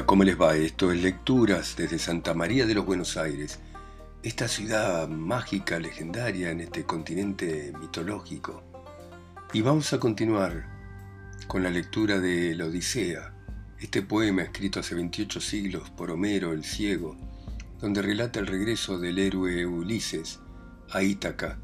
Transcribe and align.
Hola, 0.00 0.06
¿cómo 0.06 0.24
les 0.24 0.40
va? 0.40 0.56
Esto 0.56 0.92
es 0.92 1.02
Lecturas 1.02 1.74
desde 1.76 1.98
Santa 1.98 2.32
María 2.32 2.64
de 2.64 2.72
los 2.72 2.86
Buenos 2.86 3.18
Aires, 3.18 3.58
esta 4.22 4.48
ciudad 4.48 5.06
mágica, 5.08 5.78
legendaria 5.78 6.50
en 6.50 6.60
este 6.60 6.84
continente 6.84 7.74
mitológico. 7.78 8.62
Y 9.52 9.60
vamos 9.60 9.92
a 9.92 10.00
continuar 10.00 10.64
con 11.48 11.62
la 11.62 11.68
lectura 11.68 12.18
de 12.18 12.54
la 12.54 12.64
Odisea, 12.64 13.34
este 13.78 14.00
poema 14.00 14.40
escrito 14.40 14.80
hace 14.80 14.94
28 14.94 15.38
siglos 15.38 15.90
por 15.90 16.10
Homero 16.10 16.54
el 16.54 16.64
Ciego, 16.64 17.14
donde 17.78 18.00
relata 18.00 18.40
el 18.40 18.46
regreso 18.46 18.98
del 18.98 19.18
héroe 19.18 19.66
Ulises 19.66 20.40
a 20.92 21.02
Ítaca, 21.02 21.58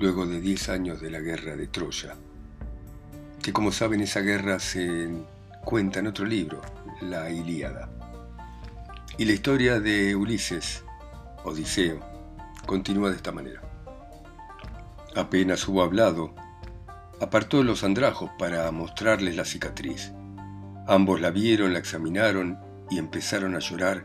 luego 0.00 0.26
de 0.26 0.40
10 0.40 0.68
años 0.68 1.00
de 1.00 1.12
la 1.12 1.20
guerra 1.20 1.54
de 1.54 1.68
Troya. 1.68 2.16
Que 3.40 3.52
como 3.52 3.70
saben 3.70 4.00
esa 4.00 4.18
guerra 4.18 4.58
se 4.58 5.10
cuenta 5.64 6.00
en 6.00 6.08
otro 6.08 6.26
libro, 6.26 6.60
la 7.04 7.30
Ilíada. 7.30 7.88
Y 9.18 9.24
la 9.24 9.32
historia 9.32 9.78
de 9.80 10.16
Ulises, 10.16 10.84
Odiseo, 11.44 12.00
continúa 12.66 13.10
de 13.10 13.16
esta 13.16 13.32
manera. 13.32 13.62
Apenas 15.14 15.68
hubo 15.68 15.82
hablado, 15.82 16.34
apartó 17.20 17.62
los 17.62 17.84
andrajos 17.84 18.30
para 18.38 18.70
mostrarles 18.72 19.36
la 19.36 19.44
cicatriz. 19.44 20.12
Ambos 20.86 21.20
la 21.20 21.30
vieron, 21.30 21.72
la 21.72 21.78
examinaron 21.78 22.58
y 22.90 22.98
empezaron 22.98 23.54
a 23.54 23.60
llorar. 23.60 24.04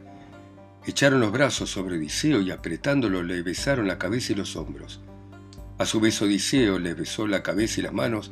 Echaron 0.85 1.20
los 1.20 1.31
brazos 1.31 1.70
sobre 1.70 1.98
Odiseo 1.98 2.41
y 2.41 2.52
apretándolo 2.52 3.23
le 3.23 3.41
besaron 3.41 3.88
la 3.88 3.98
cabeza 3.98 4.34
y 4.34 4.35
los 4.35 4.55
hombros. 4.55 5.02
A 5.77 5.85
su 5.85 5.99
vez 5.99 6.21
Odiseo 6.21 6.77
le 6.77 6.93
besó 6.93 7.26
la 7.26 7.41
cabeza 7.41 7.79
y 7.79 7.84
las 7.84 7.93
manos 7.93 8.31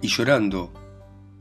y 0.00 0.08
llorando 0.08 0.72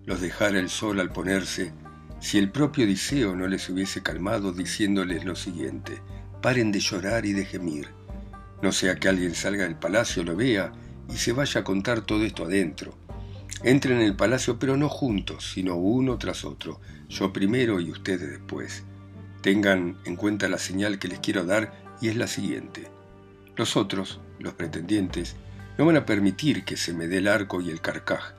los 0.05 0.21
dejara 0.21 0.59
el 0.59 0.69
sol 0.69 0.99
al 0.99 1.11
ponerse 1.11 1.73
si 2.21 2.37
el 2.37 2.51
propio 2.51 2.85
Odiseo 2.85 3.35
no 3.35 3.47
les 3.47 3.67
hubiese 3.67 4.03
calmado 4.03 4.53
diciéndoles 4.53 5.25
lo 5.25 5.35
siguiente, 5.35 6.01
paren 6.41 6.71
de 6.71 6.79
llorar 6.79 7.25
y 7.25 7.33
de 7.33 7.45
gemir, 7.45 7.89
no 8.61 8.71
sea 8.71 8.95
que 8.95 9.09
alguien 9.09 9.33
salga 9.33 9.63
del 9.63 9.75
palacio, 9.75 10.23
lo 10.23 10.35
vea 10.35 10.71
y 11.09 11.17
se 11.17 11.33
vaya 11.33 11.61
a 11.61 11.63
contar 11.63 12.01
todo 12.01 12.23
esto 12.23 12.45
adentro. 12.45 12.95
Entren 13.63 13.97
en 13.97 14.03
el 14.03 14.15
palacio 14.15 14.59
pero 14.59 14.77
no 14.77 14.87
juntos, 14.87 15.51
sino 15.51 15.75
uno 15.75 16.19
tras 16.19 16.45
otro, 16.45 16.79
yo 17.09 17.33
primero 17.33 17.79
y 17.79 17.91
ustedes 17.91 18.29
después. 18.29 18.83
Tengan 19.41 19.97
en 20.05 20.15
cuenta 20.15 20.47
la 20.47 20.59
señal 20.59 20.99
que 20.99 21.07
les 21.07 21.19
quiero 21.19 21.43
dar 21.43 21.73
y 22.01 22.09
es 22.09 22.15
la 22.15 22.27
siguiente. 22.27 22.87
Los 23.55 23.75
otros, 23.75 24.19
los 24.39 24.53
pretendientes, 24.53 25.35
no 25.79 25.85
van 25.85 25.95
a 25.95 26.05
permitir 26.05 26.63
que 26.65 26.77
se 26.77 26.93
me 26.93 27.07
dé 27.07 27.17
el 27.17 27.27
arco 27.27 27.61
y 27.61 27.71
el 27.71 27.81
carcaj, 27.81 28.35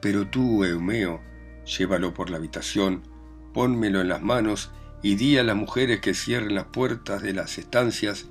pero 0.00 0.28
tú, 0.28 0.64
Eumeo, 0.64 1.20
llévalo 1.64 2.14
por 2.14 2.30
la 2.30 2.36
habitación, 2.36 3.02
pónmelo 3.54 4.02
en 4.02 4.08
las 4.08 4.20
manos 4.20 4.70
y 5.02 5.14
di 5.14 5.38
a 5.38 5.42
las 5.42 5.56
mujeres 5.56 6.00
que 6.00 6.12
cierren 6.12 6.54
las 6.54 6.64
puertas 6.64 7.22
de 7.22 7.32
las 7.32 7.56
estancias, 7.56 8.26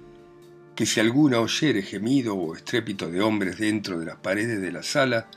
que 0.76 0.86
si 0.86 1.00
alguna 1.00 1.40
oyere 1.40 1.82
gemido 1.82 2.36
o 2.36 2.56
estrépito 2.56 3.10
de 3.10 3.22
hombres 3.22 3.58
dentro 3.58 4.00
de 4.00 4.06
las 4.06 4.18
paredes 4.18 4.62
de 4.62 4.72
la 4.72 4.84
sala, 4.84 5.28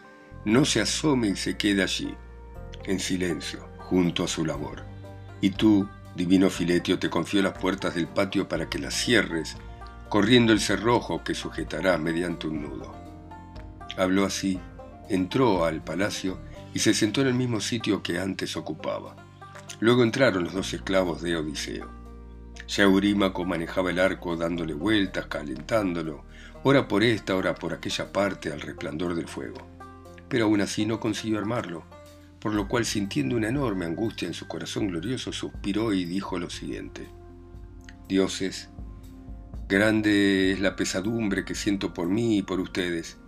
no 0.45 0.65
se 0.65 0.81
asome 0.81 1.28
y 1.28 1.37
se 1.37 1.56
quede 1.56 1.83
allí, 1.83 2.15
en 2.84 3.01
silencio, 3.01 3.69
junto 3.78 4.25
a 4.25 4.28
su 4.28 4.45
labor. 4.45 4.84
Y 5.41 5.51
tú, 5.51 5.89
divino 6.15 6.50
Filetio, 6.50 6.98
te 6.98 7.11
confío 7.11 7.43
las 7.43 7.59
puertas 7.59 7.95
del 7.95 8.09
patio 8.09 8.48
para 8.48 8.69
que 8.69 8.78
las 8.78 8.95
cierres, 8.95 9.56
corriendo 10.09 10.53
el 10.53 10.61
cerrojo 10.61 11.23
que 11.23 11.34
sujetará 11.34 11.98
mediante 11.98 12.47
un 12.47 12.62
nudo. 12.62 12.95
Habló 13.98 14.25
así, 14.25 14.59
entró 15.09 15.65
al 15.65 15.83
palacio 15.83 16.39
y 16.73 16.78
se 16.78 16.95
sentó 16.95 17.21
en 17.21 17.28
el 17.28 17.34
mismo 17.34 17.61
sitio 17.61 18.03
que 18.03 18.19
antes 18.19 18.56
ocupaba. 18.56 19.26
Luego 19.81 20.03
entraron 20.03 20.45
los 20.45 20.55
dos 20.55 20.73
esclavos 20.73 21.21
de 21.23 21.37
Odiseo. 21.37 21.91
Ya 22.69 22.84
Eurímaco 22.84 23.45
manejaba 23.45 23.91
el 23.91 23.99
arco 23.99 24.37
dándole 24.37 24.75
vueltas, 24.75 25.27
calentándolo, 25.27 26.25
ora 26.62 26.89
por 26.89 27.05
esta, 27.05 27.37
ora 27.37 27.55
por 27.55 27.75
aquella 27.75 28.12
parte 28.12 28.53
al 28.53 28.61
resplandor 28.61 29.15
del 29.15 29.28
fuego. 29.28 29.59
Pero 30.28 30.47
aún 30.47 30.61
así 30.61 30.87
no 30.87 30.99
consiguió 30.99 31.39
armarlo, 31.39 31.84
por 32.41 32.55
lo 32.55 32.69
cual 32.69 32.84
sintiendo 32.84 33.37
una 33.37 33.49
enorme 33.49 33.84
angustia 33.84 34.27
en 34.27 34.34
su 34.34 34.49
corazón 34.49 34.89
glorioso, 34.89 35.33
suspiró 35.33 35.93
y 35.93 36.05
dijo 36.05 36.39
lo 36.39 36.50
siguiente. 36.50 37.06
Dioses, 38.09 38.71
grande 39.69 40.53
es 40.53 40.61
la 40.61 40.75
pesadumbre 40.75 41.45
que 41.45 41.55
siento 41.55 41.93
por 41.93 42.09
mí 42.09 42.39
y 42.39 42.43
por 42.43 42.61
ustedes, 42.61 43.19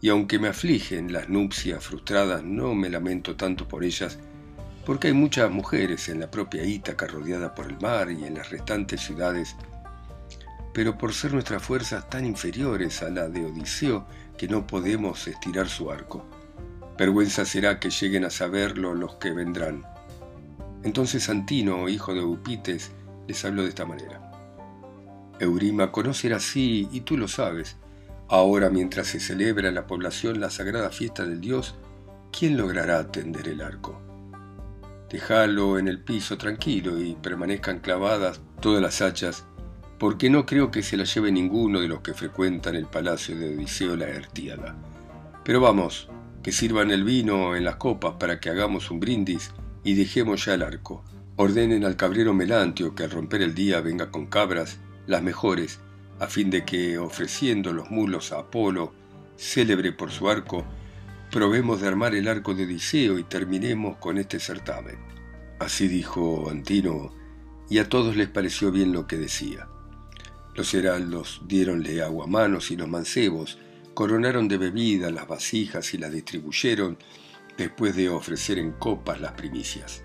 y 0.00 0.08
aunque 0.08 0.38
me 0.38 0.48
afligen 0.48 1.12
las 1.12 1.28
nupcias 1.28 1.84
frustradas, 1.84 2.42
no 2.42 2.74
me 2.74 2.90
lamento 2.90 3.36
tanto 3.36 3.68
por 3.68 3.84
ellas, 3.84 4.18
porque 4.84 5.08
hay 5.08 5.14
muchas 5.14 5.50
mujeres 5.50 6.08
en 6.08 6.20
la 6.20 6.30
propia 6.30 6.64
Ítaca 6.64 7.06
rodeada 7.06 7.54
por 7.54 7.66
el 7.66 7.78
mar 7.80 8.10
y 8.10 8.24
en 8.24 8.34
las 8.34 8.50
restantes 8.50 9.00
ciudades, 9.00 9.56
pero 10.72 10.96
por 10.96 11.12
ser 11.12 11.32
nuestras 11.32 11.62
fuerzas 11.62 12.08
tan 12.08 12.24
inferiores 12.24 13.02
a 13.02 13.10
la 13.10 13.28
de 13.28 13.44
Odiseo 13.44 14.06
que 14.38 14.48
no 14.48 14.66
podemos 14.66 15.26
estirar 15.28 15.68
su 15.68 15.90
arco. 15.90 16.24
Vergüenza 16.96 17.44
será 17.44 17.80
que 17.80 17.90
lleguen 17.90 18.24
a 18.24 18.30
saberlo 18.30 18.94
los 18.94 19.16
que 19.16 19.32
vendrán. 19.32 19.84
Entonces 20.82 21.28
Antino, 21.28 21.88
hijo 21.88 22.14
de 22.14 22.20
Eupites, 22.20 22.90
les 23.26 23.44
habló 23.44 23.62
de 23.62 23.70
esta 23.70 23.86
manera. 23.86 24.30
Eurima, 25.38 25.90
conocer 25.92 26.34
así, 26.34 26.88
y 26.92 27.00
tú 27.00 27.16
lo 27.16 27.26
sabes, 27.26 27.76
ahora 28.28 28.70
mientras 28.70 29.08
se 29.08 29.20
celebra 29.20 29.68
en 29.68 29.74
la 29.74 29.86
población 29.86 30.40
la 30.40 30.50
sagrada 30.50 30.90
fiesta 30.90 31.24
del 31.24 31.40
dios, 31.40 31.76
¿quién 32.30 32.56
logrará 32.56 33.10
tender 33.10 33.48
el 33.48 33.62
arco? 33.62 34.09
Déjalo 35.10 35.78
en 35.78 35.88
el 35.88 35.98
piso 35.98 36.38
tranquilo 36.38 37.00
y 37.00 37.16
permanezcan 37.16 37.80
clavadas 37.80 38.40
todas 38.60 38.80
las 38.80 39.02
hachas, 39.02 39.44
porque 39.98 40.30
no 40.30 40.46
creo 40.46 40.70
que 40.70 40.82
se 40.82 40.96
la 40.96 41.04
lleve 41.04 41.32
ninguno 41.32 41.80
de 41.80 41.88
los 41.88 42.00
que 42.00 42.14
frecuentan 42.14 42.76
el 42.76 42.86
palacio 42.86 43.36
de 43.36 43.56
Odiseo 43.56 43.96
la 43.96 44.08
Ertíada. 44.08 44.76
Pero 45.44 45.60
vamos, 45.60 46.08
que 46.42 46.52
sirvan 46.52 46.90
el 46.90 47.04
vino 47.04 47.56
en 47.56 47.64
las 47.64 47.76
copas 47.76 48.14
para 48.20 48.38
que 48.38 48.50
hagamos 48.50 48.90
un 48.90 49.00
brindis 49.00 49.50
y 49.82 49.94
dejemos 49.94 50.44
ya 50.44 50.54
el 50.54 50.62
arco. 50.62 51.04
Ordenen 51.36 51.84
al 51.84 51.96
cabrero 51.96 52.32
Melantio 52.32 52.94
que 52.94 53.04
al 53.04 53.10
romper 53.10 53.42
el 53.42 53.54
día 53.54 53.80
venga 53.80 54.10
con 54.10 54.26
cabras, 54.26 54.78
las 55.06 55.22
mejores, 55.22 55.80
a 56.20 56.28
fin 56.28 56.50
de 56.50 56.64
que, 56.64 56.98
ofreciendo 56.98 57.72
los 57.72 57.90
mulos 57.90 58.30
a 58.32 58.40
Apolo, 58.40 58.92
célebre 59.36 59.90
por 59.92 60.10
su 60.12 60.28
arco, 60.28 60.64
probemos 61.30 61.80
de 61.80 61.88
armar 61.88 62.14
el 62.14 62.28
arco 62.28 62.54
de 62.54 62.64
Odiseo 62.64 63.18
y 63.18 63.24
terminemos 63.24 63.96
con 63.98 64.18
este 64.18 64.40
certamen. 64.40 64.98
Así 65.58 65.88
dijo 65.88 66.50
Antino, 66.50 67.14
y 67.68 67.78
a 67.78 67.88
todos 67.88 68.16
les 68.16 68.28
pareció 68.28 68.72
bien 68.72 68.92
lo 68.92 69.06
que 69.06 69.16
decía. 69.16 69.68
Los 70.54 70.74
heraldos 70.74 71.42
diéronle 71.46 72.02
aguamanos 72.02 72.70
y 72.70 72.76
los 72.76 72.88
mancebos 72.88 73.58
coronaron 73.94 74.48
de 74.48 74.58
bebida 74.58 75.10
las 75.10 75.28
vasijas 75.28 75.94
y 75.94 75.98
las 75.98 76.12
distribuyeron 76.12 76.98
después 77.56 77.94
de 77.94 78.08
ofrecer 78.08 78.58
en 78.58 78.72
copas 78.72 79.20
las 79.20 79.32
primicias. 79.32 80.02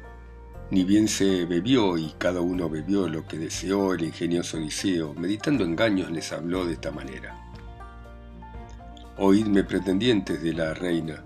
Ni 0.69 0.83
bien 0.83 1.07
se 1.07 1.45
bebió 1.45 1.97
y 1.97 2.13
cada 2.17 2.41
uno 2.41 2.69
bebió 2.69 3.07
lo 3.07 3.27
que 3.27 3.37
deseó 3.37 3.93
el 3.93 4.03
ingenioso 4.03 4.57
Odiseo, 4.57 5.13
meditando 5.13 5.63
engaños 5.63 6.11
les 6.11 6.31
habló 6.31 6.65
de 6.65 6.73
esta 6.73 6.91
manera. 6.91 7.44
Oídme 9.17 9.63
pretendientes 9.63 10.43
de 10.43 10.53
la 10.53 10.73
reina, 10.73 11.23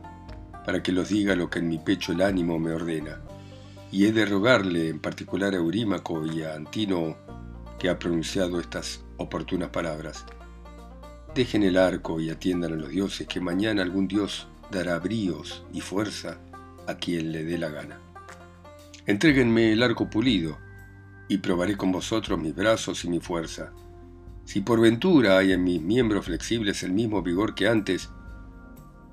para 0.63 0.83
que 0.83 0.91
los 0.91 1.09
diga 1.09 1.35
lo 1.35 1.49
que 1.49 1.57
en 1.57 1.69
mi 1.69 1.79
pecho 1.79 2.11
el 2.11 2.21
ánimo 2.21 2.59
me 2.59 2.71
ordena. 2.71 3.19
Y 3.91 4.05
he 4.05 4.11
de 4.11 4.27
rogarle 4.27 4.89
en 4.89 4.99
particular 4.99 5.55
a 5.55 5.57
Eurímaco 5.57 6.23
y 6.23 6.43
a 6.43 6.53
Antino, 6.53 7.17
que 7.79 7.89
ha 7.89 7.97
pronunciado 7.97 8.59
estas 8.59 9.03
oportunas 9.17 9.69
palabras. 9.69 10.23
Dejen 11.33 11.63
el 11.63 11.77
arco 11.77 12.19
y 12.19 12.29
atiendan 12.29 12.73
a 12.73 12.75
los 12.75 12.89
dioses, 12.89 13.27
que 13.27 13.41
mañana 13.41 13.81
algún 13.81 14.07
dios 14.07 14.47
dará 14.69 14.99
bríos 14.99 15.65
y 15.73 15.81
fuerza 15.81 16.37
a 16.85 16.93
quien 16.93 17.31
le 17.31 17.43
dé 17.43 17.57
la 17.57 17.69
gana. 17.69 17.99
Entréguenme 19.07 19.71
el 19.71 19.81
arco 19.81 20.11
pulido, 20.11 20.59
y 21.27 21.39
probaré 21.39 21.75
con 21.75 21.91
vosotros 21.91 22.39
mis 22.39 22.53
brazos 22.53 23.03
y 23.03 23.09
mi 23.09 23.19
fuerza 23.19 23.73
si 24.49 24.61
por 24.61 24.81
ventura 24.81 25.37
hay 25.37 25.51
en 25.51 25.63
mis 25.63 25.79
miembros 25.79 26.25
flexibles 26.25 26.81
el 26.81 26.91
mismo 26.91 27.21
vigor 27.21 27.53
que 27.53 27.67
antes, 27.67 28.09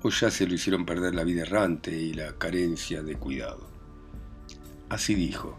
o 0.01 0.09
ya 0.09 0.31
se 0.31 0.47
lo 0.47 0.55
hicieron 0.55 0.83
perder 0.83 1.13
la 1.13 1.23
vida 1.23 1.43
errante 1.43 1.95
y 1.95 2.11
la 2.15 2.33
carencia 2.39 3.03
de 3.03 3.17
cuidado. 3.17 3.69
Así 4.89 5.13
dijo. 5.13 5.55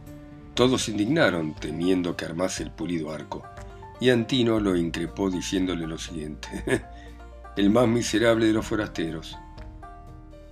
Todos 0.54 0.82
se 0.82 0.90
indignaron, 0.90 1.54
temiendo 1.54 2.16
que 2.16 2.25
armase 2.25 2.64
el 2.64 2.72
pulido 2.72 3.12
arco, 3.12 3.44
y 4.00 4.10
Antino 4.10 4.58
lo 4.58 4.75
increpó 4.75 5.30
diciéndole 5.30 5.86
lo 5.86 5.96
siguiente. 5.96 6.48
el 7.56 7.70
más 7.70 7.86
miserable 7.86 8.46
de 8.46 8.54
los 8.54 8.66
forasteros. 8.66 9.38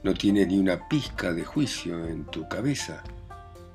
No 0.04 0.14
tienes 0.14 0.46
ni 0.46 0.56
una 0.56 0.86
pizca 0.88 1.32
de 1.32 1.44
juicio 1.44 2.06
en 2.06 2.26
tu 2.26 2.48
cabeza. 2.48 3.02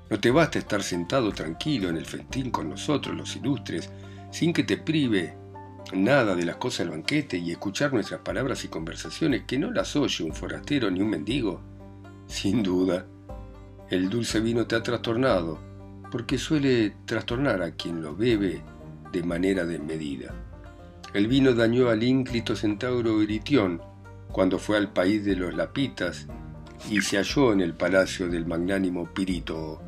No 0.09 0.17
te 0.17 0.31
basta 0.31 0.59
estar 0.59 0.81
sentado 0.81 1.33
tranquilo 1.33 1.89
en 1.89 1.97
el 1.97 2.05
festín 2.05 2.51
con 2.51 2.69
nosotros, 2.69 3.13
los 3.17 3.35
ilustres, 3.35 3.89
sin 4.31 4.53
que 4.53 4.63
te 4.63 4.77
prive 4.77 5.40
nada 5.93 6.35
de 6.35 6.45
las 6.45 6.57
cosas 6.57 6.79
del 6.79 6.89
banquete 6.89 7.37
y 7.37 7.51
escuchar 7.51 7.93
nuestras 7.93 8.21
palabras 8.21 8.63
y 8.63 8.67
conversaciones 8.67 9.43
que 9.45 9.59
no 9.59 9.71
las 9.71 9.95
oye 9.95 10.23
un 10.23 10.33
forastero 10.33 10.89
ni 10.89 11.01
un 11.01 11.09
mendigo? 11.09 11.61
Sin 12.27 12.63
duda, 12.63 13.05
el 13.89 14.09
dulce 14.09 14.39
vino 14.39 14.67
te 14.67 14.75
ha 14.75 14.83
trastornado 14.83 15.59
porque 16.11 16.37
suele 16.37 16.95
trastornar 17.05 17.61
a 17.61 17.71
quien 17.71 18.01
lo 18.01 18.15
bebe 18.15 18.61
de 19.11 19.23
manera 19.23 19.65
desmedida. 19.65 20.33
El 21.13 21.27
vino 21.27 21.53
dañó 21.53 21.89
al 21.89 22.03
ínclito 22.03 22.55
centauro 22.55 23.21
Eritión 23.21 23.81
cuando 24.31 24.59
fue 24.59 24.77
al 24.77 24.93
país 24.93 25.25
de 25.25 25.35
los 25.35 25.53
Lapitas 25.53 26.27
y 26.89 27.01
se 27.01 27.17
halló 27.17 27.53
en 27.53 27.61
el 27.61 27.73
palacio 27.73 28.29
del 28.29 28.45
magnánimo 28.45 29.09
Pirito. 29.13 29.81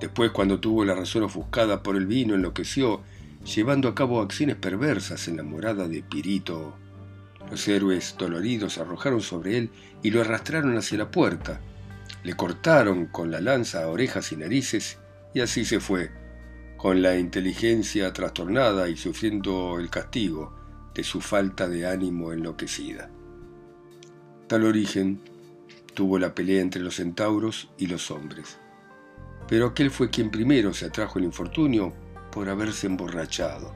Después, 0.00 0.30
cuando 0.30 0.60
tuvo 0.60 0.84
la 0.84 0.94
razón 0.94 1.24
ofuscada 1.24 1.82
por 1.82 1.96
el 1.96 2.06
vino, 2.06 2.34
enloqueció, 2.34 3.02
llevando 3.44 3.88
a 3.88 3.94
cabo 3.94 4.20
acciones 4.20 4.56
perversas 4.56 5.28
en 5.28 5.36
la 5.36 5.42
morada 5.42 5.88
de 5.88 6.02
Pirito. 6.02 6.76
Los 7.50 7.66
héroes 7.68 8.14
doloridos 8.18 8.78
arrojaron 8.78 9.20
sobre 9.20 9.58
él 9.58 9.70
y 10.02 10.10
lo 10.10 10.20
arrastraron 10.20 10.76
hacia 10.76 10.98
la 10.98 11.10
puerta. 11.10 11.60
Le 12.22 12.34
cortaron 12.34 13.06
con 13.06 13.30
la 13.30 13.40
lanza 13.40 13.88
orejas 13.88 14.32
y 14.32 14.36
narices 14.36 14.98
y 15.34 15.40
así 15.40 15.64
se 15.64 15.80
fue, 15.80 16.10
con 16.76 17.02
la 17.02 17.18
inteligencia 17.18 18.12
trastornada 18.12 18.88
y 18.88 18.96
sufriendo 18.96 19.78
el 19.78 19.90
castigo 19.90 20.54
de 20.94 21.04
su 21.04 21.20
falta 21.20 21.68
de 21.68 21.86
ánimo 21.86 22.32
enloquecida. 22.32 23.10
Tal 24.46 24.64
origen 24.64 25.20
tuvo 25.94 26.18
la 26.18 26.34
pelea 26.34 26.60
entre 26.60 26.82
los 26.82 26.96
centauros 26.96 27.70
y 27.78 27.86
los 27.86 28.10
hombres. 28.10 28.58
Pero 29.48 29.66
aquel 29.66 29.90
fue 29.90 30.10
quien 30.10 30.30
primero 30.30 30.72
se 30.72 30.86
atrajo 30.86 31.18
el 31.18 31.24
infortunio 31.24 31.92
por 32.32 32.48
haberse 32.48 32.88
emborrachado. 32.88 33.72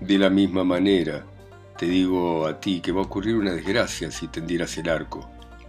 De 0.00 0.18
la 0.18 0.30
misma 0.30 0.62
manera, 0.62 1.26
te 1.76 1.86
digo 1.86 2.46
a 2.46 2.60
ti 2.60 2.80
que 2.80 2.92
va 2.92 3.00
a 3.00 3.04
ocurrir 3.04 3.36
una 3.36 3.52
desgracia 3.52 4.12
si 4.12 4.28
tendieras 4.28 4.78
el 4.78 4.88
arco, 4.88 5.28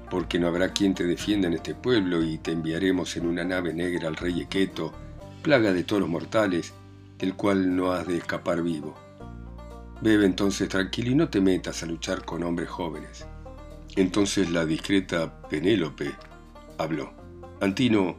porque 0.10 0.38
no 0.38 0.48
habrá 0.48 0.74
quien 0.74 0.94
te 0.94 1.06
defienda 1.06 1.48
en 1.48 1.54
este 1.54 1.74
pueblo 1.74 2.22
y 2.22 2.38
te 2.38 2.52
enviaremos 2.52 3.16
en 3.18 3.26
una 3.26 3.44
nave 3.44 3.74
negra 3.74 4.10
al 4.10 4.18
rey 4.18 4.42
Equeto, 4.42 4.94
plaga 5.42 5.74
de 5.74 5.84
todos 5.84 6.02
los 6.02 6.10
mortales, 6.10 6.74
del 7.18 7.34
cual 7.36 7.76
no 7.76 7.94
has 7.94 8.06
de 8.06 8.18
escapar 8.18 8.62
vivo. 8.62 8.94
Bebe 10.02 10.26
entonces 10.26 10.68
tranquilo 10.68 11.12
y 11.12 11.16
no 11.16 11.30
te 11.30 11.40
metas 11.40 11.82
a 11.82 11.86
luchar 11.86 12.26
con 12.26 12.44
hombres 12.44 12.70
jóvenes. 12.70 13.26
Entonces 13.96 14.50
la 14.50 14.66
discreta 14.66 15.42
Penélope 15.50 16.12
habló. 16.78 17.14
Antino, 17.62 18.18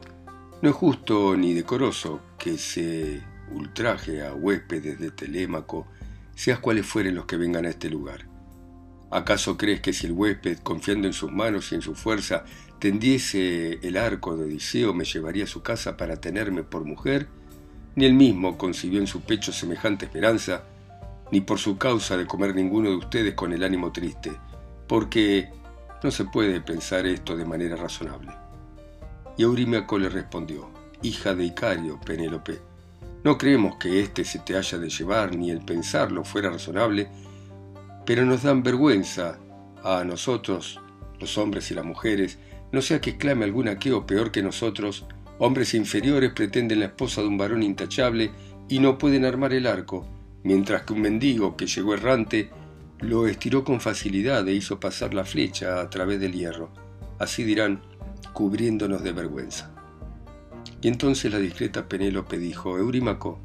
no 0.61 0.69
es 0.69 0.75
justo 0.75 1.35
ni 1.35 1.53
decoroso 1.53 2.21
que 2.37 2.57
se 2.57 3.32
ultraje 3.51 4.25
a 4.25 4.33
huéspedes 4.33 4.99
de 4.99 5.11
Telémaco, 5.11 5.87
seas 6.35 6.59
cuales 6.59 6.85
fueren 6.85 7.15
los 7.15 7.25
que 7.25 7.37
vengan 7.37 7.65
a 7.65 7.69
este 7.69 7.89
lugar. 7.89 8.25
¿Acaso 9.11 9.57
crees 9.57 9.79
que 9.81 9.93
si 9.93 10.07
el 10.07 10.13
huésped, 10.13 10.57
confiando 10.59 11.07
en 11.07 11.13
sus 11.13 11.31
manos 11.31 11.71
y 11.71 11.75
en 11.75 11.81
su 11.81 11.93
fuerza, 11.93 12.45
tendiese 12.79 13.79
el 13.83 13.95
arco 13.95 14.35
de 14.35 14.45
Odiseo, 14.45 14.93
me 14.93 15.05
llevaría 15.05 15.43
a 15.43 15.47
su 15.47 15.61
casa 15.61 15.97
para 15.97 16.19
tenerme 16.19 16.63
por 16.63 16.83
mujer? 16.83 17.27
Ni 17.95 18.05
él 18.05 18.15
mismo 18.15 18.57
concibió 18.57 18.99
en 18.99 19.05
su 19.05 19.21
pecho 19.21 19.51
semejante 19.51 20.05
esperanza, 20.05 20.63
ni 21.31 21.41
por 21.41 21.59
su 21.59 21.77
causa 21.77 22.17
de 22.17 22.25
comer 22.25 22.55
ninguno 22.55 22.89
de 22.89 22.95
ustedes 22.95 23.35
con 23.35 23.53
el 23.53 23.63
ánimo 23.63 23.91
triste, 23.91 24.31
porque 24.87 25.49
no 26.03 26.09
se 26.09 26.25
puede 26.25 26.59
pensar 26.59 27.05
esto 27.05 27.37
de 27.37 27.45
manera 27.45 27.75
razonable. 27.75 28.31
Y 29.37 29.43
Eurímaco 29.43 29.99
le 29.99 30.09
respondió, 30.09 30.71
Hija 31.03 31.35
de 31.35 31.45
Icario, 31.45 31.99
Penélope, 32.01 32.59
no 33.23 33.37
creemos 33.37 33.77
que 33.77 34.01
éste 34.01 34.25
se 34.25 34.39
te 34.39 34.57
haya 34.57 34.77
de 34.77 34.89
llevar, 34.89 35.35
ni 35.35 35.49
el 35.49 35.63
pensarlo 35.63 36.23
fuera 36.23 36.49
razonable, 36.49 37.09
pero 38.05 38.25
nos 38.25 38.43
dan 38.43 38.63
vergüenza 38.63 39.39
a 39.83 40.03
nosotros, 40.03 40.79
los 41.19 41.37
hombres 41.37 41.71
y 41.71 41.73
las 41.73 41.85
mujeres, 41.85 42.37
no 42.71 42.81
sea 42.81 42.99
que 42.99 43.11
exclame 43.11 43.45
algún 43.45 43.67
aqueo 43.67 44.05
peor 44.05 44.31
que 44.31 44.43
nosotros, 44.43 45.05
hombres 45.39 45.73
inferiores 45.73 46.33
pretenden 46.33 46.79
la 46.79 46.87
esposa 46.87 47.21
de 47.21 47.27
un 47.27 47.37
varón 47.37 47.63
intachable 47.63 48.31
y 48.67 48.79
no 48.79 48.97
pueden 48.97 49.25
armar 49.25 49.53
el 49.53 49.67
arco, 49.67 50.07
mientras 50.43 50.83
que 50.83 50.93
un 50.93 51.01
mendigo 51.01 51.55
que 51.55 51.67
llegó 51.67 51.93
errante 51.93 52.49
lo 52.99 53.27
estiró 53.27 53.63
con 53.63 53.79
facilidad 53.79 54.47
e 54.47 54.53
hizo 54.53 54.79
pasar 54.79 55.13
la 55.13 55.25
flecha 55.25 55.81
a 55.81 55.89
través 55.89 56.19
del 56.19 56.33
hierro. 56.33 56.71
Así 57.19 57.43
dirán, 57.43 57.81
cubriéndonos 58.33 59.03
de 59.03 59.11
vergüenza. 59.11 59.72
Y 60.83 60.89
entonces 60.89 61.31
la 61.31 61.39
discreta 61.39 61.87
Penélope 61.87 62.37
dijo, 62.37 62.77
Eurímaco, 62.77 63.39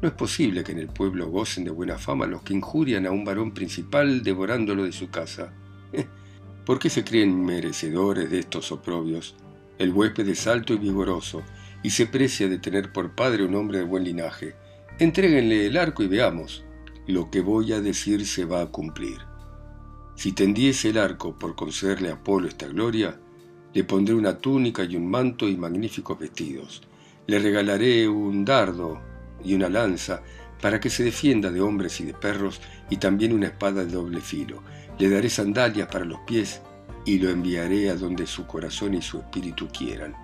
no 0.00 0.08
es 0.08 0.14
posible 0.14 0.62
que 0.62 0.70
en 0.70 0.78
el 0.78 0.86
pueblo 0.86 1.28
gocen 1.28 1.64
de 1.64 1.70
buena 1.70 1.98
fama 1.98 2.26
los 2.26 2.42
que 2.42 2.54
injurian 2.54 3.06
a 3.06 3.10
un 3.10 3.24
varón 3.24 3.52
principal 3.52 4.22
devorándolo 4.22 4.84
de 4.84 4.92
su 4.92 5.10
casa. 5.10 5.52
Eh, 5.92 6.06
¿Por 6.64 6.78
qué 6.78 6.88
se 6.88 7.02
creen 7.02 7.44
merecedores 7.44 8.30
de 8.30 8.38
estos 8.38 8.70
oprobios? 8.70 9.34
El 9.78 9.92
huésped 9.92 10.28
es 10.28 10.46
alto 10.46 10.72
y 10.72 10.78
vigoroso, 10.78 11.42
y 11.82 11.90
se 11.90 12.06
precia 12.06 12.48
de 12.48 12.58
tener 12.58 12.92
por 12.92 13.16
padre 13.16 13.44
un 13.44 13.56
hombre 13.56 13.78
de 13.78 13.84
buen 13.84 14.04
linaje. 14.04 14.54
Entréguenle 15.00 15.66
el 15.66 15.76
arco 15.76 16.04
y 16.04 16.06
veamos. 16.06 16.64
Lo 17.08 17.32
que 17.32 17.40
voy 17.40 17.72
a 17.72 17.80
decir 17.80 18.24
se 18.26 18.44
va 18.44 18.62
a 18.62 18.66
cumplir. 18.66 19.18
Si 20.14 20.30
tendiese 20.30 20.90
el 20.90 20.98
arco 20.98 21.36
por 21.36 21.56
concederle 21.56 22.10
a 22.10 22.14
Apolo 22.14 22.46
esta 22.46 22.68
gloria, 22.68 23.18
le 23.72 23.84
pondré 23.84 24.14
una 24.14 24.36
túnica 24.38 24.84
y 24.84 24.96
un 24.96 25.08
manto 25.08 25.48
y 25.48 25.56
magníficos 25.56 26.18
vestidos. 26.18 26.82
Le 27.26 27.38
regalaré 27.38 28.08
un 28.08 28.44
dardo 28.44 29.00
y 29.44 29.54
una 29.54 29.68
lanza 29.68 30.22
para 30.60 30.80
que 30.80 30.90
se 30.90 31.04
defienda 31.04 31.50
de 31.50 31.60
hombres 31.60 32.00
y 32.00 32.04
de 32.04 32.14
perros 32.14 32.60
y 32.90 32.96
también 32.96 33.32
una 33.32 33.46
espada 33.46 33.84
de 33.84 33.92
doble 33.92 34.20
filo. 34.20 34.62
Le 34.98 35.08
daré 35.08 35.30
sandalias 35.30 35.88
para 35.88 36.04
los 36.04 36.20
pies 36.20 36.60
y 37.04 37.18
lo 37.18 37.30
enviaré 37.30 37.90
a 37.90 37.96
donde 37.96 38.26
su 38.26 38.46
corazón 38.46 38.94
y 38.94 39.02
su 39.02 39.18
espíritu 39.18 39.68
quieran. 39.68 40.14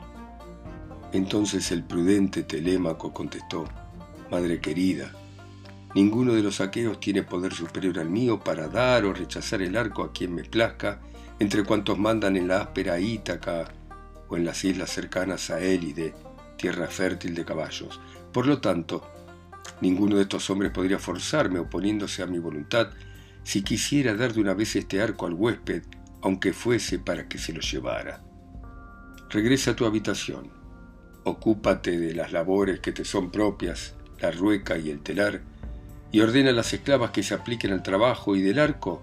Entonces 1.12 1.70
el 1.72 1.84
prudente 1.84 2.42
Telémaco 2.42 3.12
contestó, 3.12 3.64
Madre 4.30 4.60
querida, 4.60 5.12
ninguno 5.94 6.34
de 6.34 6.42
los 6.42 6.60
aqueos 6.60 6.98
tiene 6.98 7.22
poder 7.22 7.54
superior 7.54 8.00
al 8.00 8.10
mío 8.10 8.40
para 8.40 8.68
dar 8.68 9.04
o 9.04 9.12
rechazar 9.12 9.62
el 9.62 9.76
arco 9.76 10.02
a 10.02 10.12
quien 10.12 10.34
me 10.34 10.42
plazca 10.42 11.00
entre 11.38 11.64
cuantos 11.64 11.98
mandan 11.98 12.36
en 12.36 12.48
la 12.48 12.62
áspera 12.62 12.98
Ítaca 12.98 13.72
o 14.28 14.36
en 14.36 14.44
las 14.44 14.64
islas 14.64 14.90
cercanas 14.90 15.50
a 15.50 15.60
Élide, 15.60 16.14
tierra 16.56 16.86
fértil 16.86 17.34
de 17.34 17.44
caballos. 17.44 18.00
Por 18.32 18.46
lo 18.46 18.60
tanto, 18.60 19.06
ninguno 19.80 20.16
de 20.16 20.22
estos 20.22 20.48
hombres 20.50 20.72
podría 20.72 20.98
forzarme 20.98 21.58
oponiéndose 21.58 22.22
a 22.22 22.26
mi 22.26 22.38
voluntad 22.38 22.88
si 23.44 23.62
quisiera 23.62 24.14
dar 24.14 24.32
de 24.32 24.40
una 24.40 24.54
vez 24.54 24.74
este 24.76 25.00
arco 25.00 25.26
al 25.26 25.34
huésped, 25.34 25.82
aunque 26.22 26.52
fuese 26.52 26.98
para 26.98 27.28
que 27.28 27.38
se 27.38 27.52
lo 27.52 27.60
llevara. 27.60 28.22
Regresa 29.30 29.72
a 29.72 29.76
tu 29.76 29.84
habitación, 29.84 30.50
ocúpate 31.24 31.98
de 31.98 32.14
las 32.14 32.32
labores 32.32 32.80
que 32.80 32.92
te 32.92 33.04
son 33.04 33.30
propias, 33.30 33.94
la 34.20 34.30
rueca 34.30 34.78
y 34.78 34.90
el 34.90 35.00
telar, 35.00 35.42
y 36.10 36.20
ordena 36.20 36.50
a 36.50 36.54
las 36.54 36.72
esclavas 36.72 37.10
que 37.10 37.22
se 37.22 37.34
apliquen 37.34 37.72
al 37.72 37.82
trabajo 37.82 38.36
y 38.36 38.42
del 38.42 38.58
arco 38.58 39.02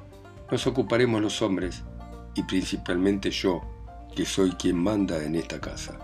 nos 0.52 0.68
ocuparemos 0.68 1.22
los 1.22 1.42
hombres 1.42 1.84
y 2.36 2.44
principalmente 2.44 3.32
yo, 3.32 3.62
que 4.16 4.26
soy 4.26 4.52
quien 4.52 4.78
manda 4.78 5.24
en 5.24 5.36
esta 5.36 5.60
casa. 5.60 6.00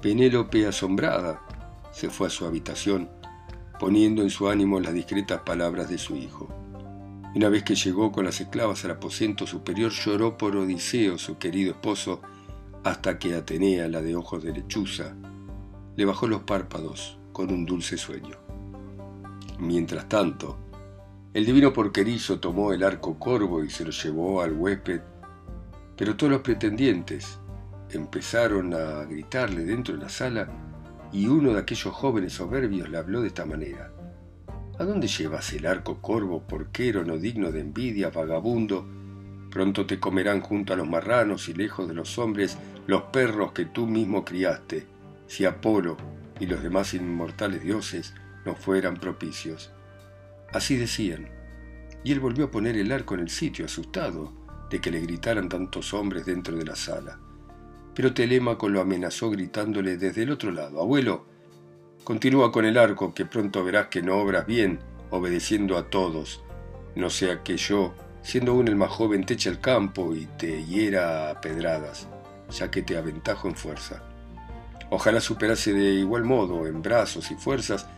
Penélope, 0.00 0.66
asombrada, 0.66 1.42
se 1.92 2.10
fue 2.10 2.28
a 2.28 2.30
su 2.30 2.46
habitación, 2.46 3.10
poniendo 3.78 4.22
en 4.22 4.30
su 4.30 4.48
ánimo 4.48 4.80
las 4.80 4.94
discretas 4.94 5.40
palabras 5.40 5.88
de 5.88 5.98
su 5.98 6.16
hijo. 6.16 6.48
Una 7.34 7.48
vez 7.48 7.62
que 7.62 7.74
llegó 7.74 8.10
con 8.10 8.24
las 8.24 8.40
esclavas 8.40 8.84
al 8.84 8.92
aposento 8.92 9.46
superior, 9.46 9.92
lloró 9.92 10.36
por 10.36 10.56
Odiseo, 10.56 11.16
su 11.16 11.38
querido 11.38 11.72
esposo, 11.72 12.20
hasta 12.82 13.18
que 13.18 13.34
Atenea, 13.34 13.88
la 13.88 14.02
de 14.02 14.16
ojos 14.16 14.42
de 14.42 14.52
lechuza, 14.52 15.14
le 15.96 16.04
bajó 16.04 16.26
los 16.26 16.42
párpados 16.42 17.18
con 17.32 17.52
un 17.52 17.66
dulce 17.66 17.96
sueño. 17.96 18.36
Mientras 19.58 20.08
tanto, 20.08 20.58
el 21.32 21.46
divino 21.46 21.72
porquerizo 21.72 22.40
tomó 22.40 22.72
el 22.72 22.82
arco 22.82 23.16
corvo 23.18 23.62
y 23.62 23.70
se 23.70 23.84
lo 23.84 23.92
llevó 23.92 24.42
al 24.42 24.52
huésped, 24.52 25.00
pero 25.96 26.16
todos 26.16 26.32
los 26.32 26.42
pretendientes 26.42 27.38
empezaron 27.90 28.74
a 28.74 29.04
gritarle 29.04 29.64
dentro 29.64 29.94
de 29.94 30.02
la 30.02 30.08
sala 30.08 30.48
y 31.12 31.28
uno 31.28 31.52
de 31.52 31.60
aquellos 31.60 31.94
jóvenes 31.94 32.32
soberbios 32.32 32.88
le 32.88 32.98
habló 32.98 33.20
de 33.20 33.28
esta 33.28 33.46
manera. 33.46 33.92
¿A 34.80 34.84
dónde 34.84 35.06
llevas 35.06 35.52
el 35.52 35.66
arco 35.66 36.00
corvo, 36.00 36.42
porquero, 36.48 37.04
no 37.04 37.16
digno 37.16 37.52
de 37.52 37.60
envidia, 37.60 38.10
vagabundo? 38.10 38.88
Pronto 39.50 39.86
te 39.86 40.00
comerán 40.00 40.40
junto 40.40 40.72
a 40.72 40.76
los 40.76 40.88
marranos 40.88 41.48
y 41.48 41.54
lejos 41.54 41.86
de 41.86 41.94
los 41.94 42.18
hombres 42.18 42.58
los 42.88 43.02
perros 43.02 43.52
que 43.52 43.66
tú 43.66 43.86
mismo 43.86 44.24
criaste, 44.24 44.86
si 45.28 45.44
Apolo 45.44 45.96
y 46.40 46.46
los 46.46 46.62
demás 46.62 46.94
inmortales 46.94 47.62
dioses 47.62 48.14
no 48.44 48.56
fueran 48.56 48.96
propicios. 48.96 49.70
Así 50.52 50.76
decían. 50.76 51.28
Y 52.02 52.12
él 52.12 52.20
volvió 52.20 52.46
a 52.46 52.50
poner 52.50 52.76
el 52.76 52.92
arco 52.92 53.14
en 53.14 53.20
el 53.20 53.30
sitio, 53.30 53.66
asustado 53.66 54.32
de 54.70 54.80
que 54.80 54.90
le 54.90 55.00
gritaran 55.00 55.48
tantos 55.48 55.92
hombres 55.92 56.24
dentro 56.24 56.56
de 56.56 56.64
la 56.64 56.76
sala. 56.76 57.18
Pero 57.94 58.14
Telémaco 58.14 58.68
lo 58.68 58.80
amenazó 58.80 59.30
gritándole 59.30 59.96
desde 59.96 60.22
el 60.22 60.30
otro 60.30 60.52
lado, 60.52 60.80
Abuelo, 60.80 61.26
continúa 62.04 62.52
con 62.52 62.64
el 62.64 62.78
arco, 62.78 63.12
que 63.12 63.26
pronto 63.26 63.64
verás 63.64 63.88
que 63.88 64.00
no 64.00 64.16
obras 64.16 64.46
bien, 64.46 64.78
obedeciendo 65.10 65.76
a 65.76 65.90
todos, 65.90 66.42
no 66.94 67.10
sea 67.10 67.42
que 67.42 67.56
yo, 67.56 67.94
siendo 68.22 68.52
aún 68.52 68.68
el 68.68 68.76
más 68.76 68.90
joven, 68.90 69.26
te 69.26 69.34
eche 69.34 69.50
al 69.50 69.60
campo 69.60 70.14
y 70.14 70.26
te 70.38 70.64
hiera 70.64 71.30
a 71.30 71.40
pedradas, 71.40 72.08
ya 72.50 72.70
que 72.70 72.82
te 72.82 72.96
aventajo 72.96 73.48
en 73.48 73.56
fuerza. 73.56 74.02
Ojalá 74.90 75.20
superase 75.20 75.72
de 75.72 75.94
igual 75.94 76.24
modo, 76.24 76.66
en 76.66 76.82
brazos 76.82 77.30
y 77.30 77.34
fuerzas, 77.34 77.88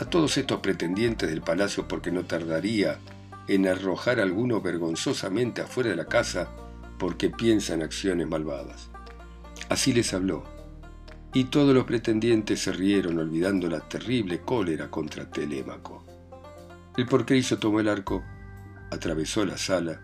a 0.00 0.04
todos 0.04 0.38
estos 0.38 0.60
pretendientes 0.60 1.28
del 1.28 1.42
palacio 1.42 1.88
porque 1.88 2.12
no 2.12 2.24
tardaría 2.24 3.00
en 3.48 3.66
arrojar 3.66 4.20
a 4.20 4.22
alguno 4.22 4.60
vergonzosamente 4.60 5.60
afuera 5.60 5.90
de 5.90 5.96
la 5.96 6.04
casa 6.04 6.48
porque 7.00 7.30
piensa 7.30 7.74
en 7.74 7.82
acciones 7.82 8.28
malvadas. 8.28 8.90
Así 9.68 9.92
les 9.92 10.14
habló, 10.14 10.44
y 11.34 11.44
todos 11.44 11.74
los 11.74 11.84
pretendientes 11.84 12.60
se 12.60 12.70
rieron 12.70 13.18
olvidando 13.18 13.68
la 13.68 13.80
terrible 13.80 14.38
cólera 14.42 14.88
contra 14.88 15.28
Telémaco. 15.28 16.06
El 16.96 17.06
porquerizo 17.06 17.58
tomó 17.58 17.80
el 17.80 17.88
arco, 17.88 18.22
atravesó 18.92 19.44
la 19.44 19.58
sala 19.58 20.00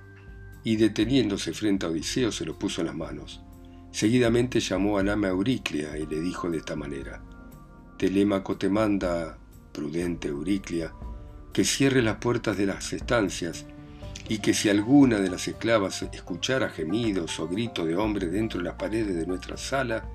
y 0.64 0.74
deteniéndose 0.74 1.52
frente 1.52 1.86
a 1.86 1.90
Odiseo 1.90 2.32
se 2.32 2.44
lo 2.44 2.58
puso 2.58 2.80
en 2.80 2.88
las 2.88 2.96
manos. 2.96 3.42
Seguidamente 3.92 4.58
llamó 4.58 4.98
al 4.98 5.08
ama 5.08 5.28
Euriclia 5.28 5.96
y 5.96 6.04
le 6.04 6.20
dijo 6.20 6.50
de 6.50 6.58
esta 6.58 6.74
manera, 6.74 7.22
Telémaco 7.96 8.56
te 8.56 8.68
manda, 8.68 9.38
prudente 9.74 10.28
Euriclia, 10.28 10.94
que 11.52 11.64
cierre 11.64 12.00
las 12.00 12.16
puertas 12.16 12.56
de 12.56 12.64
las 12.64 12.92
estancias 12.94 13.66
y 14.28 14.38
que 14.38 14.54
si 14.54 14.70
alguna 14.70 15.18
de 15.18 15.28
las 15.28 15.46
esclavas 15.46 16.00
escuchara 16.12 16.70
gemidos 16.70 17.38
o 17.40 17.48
gritos 17.48 17.86
de 17.86 17.96
hombre 17.96 18.28
dentro 18.28 18.58
de 18.58 18.64
las 18.64 18.76
paredes 18.76 19.14
de 19.14 19.26
nuestra 19.26 19.58
sala, 19.58 20.08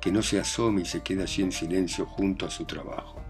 que 0.00 0.10
no 0.10 0.22
se 0.22 0.40
asome 0.40 0.82
y 0.82 0.84
se 0.86 1.02
quede 1.02 1.22
allí 1.22 1.42
en 1.42 1.52
silencio 1.52 2.06
junto 2.06 2.46
a 2.46 2.50
su 2.50 2.64
trabajo. 2.64 3.22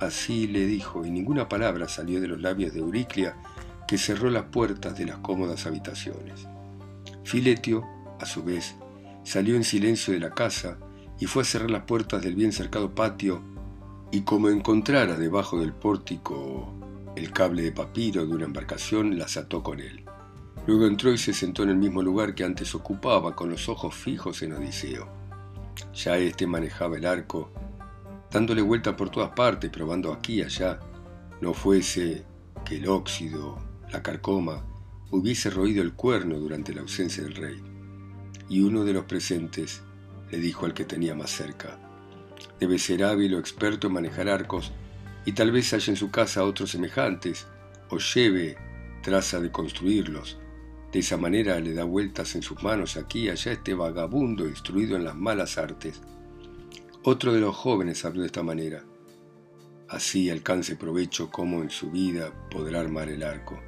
Así 0.00 0.46
le 0.46 0.64
dijo, 0.66 1.04
y 1.04 1.10
ninguna 1.10 1.48
palabra 1.48 1.88
salió 1.88 2.20
de 2.20 2.28
los 2.28 2.40
labios 2.40 2.72
de 2.72 2.80
Euriclia, 2.80 3.36
que 3.88 3.98
cerró 3.98 4.30
las 4.30 4.44
puertas 4.44 4.96
de 4.96 5.06
las 5.06 5.18
cómodas 5.18 5.66
habitaciones. 5.66 6.46
Filetio, 7.24 7.84
a 8.20 8.26
su 8.26 8.44
vez, 8.44 8.76
salió 9.24 9.56
en 9.56 9.64
silencio 9.64 10.14
de 10.14 10.20
la 10.20 10.30
casa 10.30 10.78
y 11.18 11.26
fue 11.26 11.42
a 11.42 11.46
cerrar 11.46 11.70
las 11.70 11.82
puertas 11.82 12.22
del 12.22 12.36
bien 12.36 12.52
cercado 12.52 12.94
patio, 12.94 13.42
y 14.10 14.22
como 14.22 14.48
encontrara 14.48 15.16
debajo 15.16 15.60
del 15.60 15.72
pórtico 15.72 16.74
el 17.14 17.32
cable 17.32 17.62
de 17.62 17.72
papiro 17.72 18.26
de 18.26 18.34
una 18.34 18.44
embarcación, 18.44 19.18
las 19.18 19.36
ató 19.36 19.62
con 19.62 19.80
él. 19.80 20.04
Luego 20.66 20.86
entró 20.86 21.12
y 21.12 21.18
se 21.18 21.32
sentó 21.32 21.62
en 21.62 21.70
el 21.70 21.76
mismo 21.76 22.02
lugar 22.02 22.34
que 22.34 22.44
antes 22.44 22.74
ocupaba, 22.74 23.34
con 23.34 23.50
los 23.50 23.68
ojos 23.68 23.94
fijos 23.94 24.42
en 24.42 24.52
Odiseo. 24.52 25.08
Ya 25.94 26.16
éste 26.16 26.46
manejaba 26.46 26.96
el 26.96 27.06
arco, 27.06 27.50
dándole 28.30 28.62
vuelta 28.62 28.96
por 28.96 29.10
todas 29.10 29.30
partes, 29.30 29.70
probando 29.70 30.12
aquí 30.12 30.34
y 30.34 30.42
allá, 30.42 30.78
no 31.40 31.54
fuese 31.54 32.24
que 32.64 32.76
el 32.76 32.88
óxido, 32.88 33.58
la 33.90 34.02
carcoma, 34.02 34.64
hubiese 35.10 35.50
roído 35.50 35.82
el 35.82 35.94
cuerno 35.94 36.38
durante 36.38 36.74
la 36.74 36.82
ausencia 36.82 37.22
del 37.22 37.34
rey. 37.34 37.62
Y 38.48 38.60
uno 38.60 38.84
de 38.84 38.92
los 38.92 39.04
presentes 39.04 39.82
le 40.30 40.38
dijo 40.38 40.66
al 40.66 40.74
que 40.74 40.84
tenía 40.84 41.14
más 41.14 41.30
cerca, 41.30 41.78
debe 42.60 42.78
ser 42.78 43.04
hábil 43.04 43.34
o 43.34 43.38
experto 43.38 43.86
en 43.86 43.94
manejar 43.94 44.28
arcos, 44.28 44.72
y 45.24 45.32
tal 45.32 45.52
vez 45.52 45.72
haya 45.72 45.90
en 45.90 45.96
su 45.96 46.10
casa 46.10 46.44
otros 46.44 46.70
semejantes, 46.70 47.46
o 47.90 47.98
lleve 47.98 48.56
traza 49.02 49.40
de 49.40 49.50
construirlos. 49.50 50.38
De 50.92 51.00
esa 51.00 51.16
manera 51.16 51.60
le 51.60 51.74
da 51.74 51.84
vueltas 51.84 52.34
en 52.34 52.42
sus 52.42 52.62
manos 52.62 52.96
aquí 52.96 53.26
y 53.26 53.28
allá 53.28 53.52
este 53.52 53.74
vagabundo 53.74 54.46
instruido 54.46 54.96
en 54.96 55.04
las 55.04 55.14
malas 55.14 55.58
artes. 55.58 56.00
Otro 57.02 57.32
de 57.32 57.40
los 57.40 57.54
jóvenes 57.54 58.04
habló 58.04 58.22
de 58.22 58.26
esta 58.26 58.42
manera. 58.42 58.84
Así 59.88 60.30
alcance 60.30 60.76
provecho 60.76 61.30
como 61.30 61.62
en 61.62 61.70
su 61.70 61.90
vida 61.90 62.32
podrá 62.50 62.80
armar 62.80 63.08
el 63.08 63.22
arco. 63.22 63.58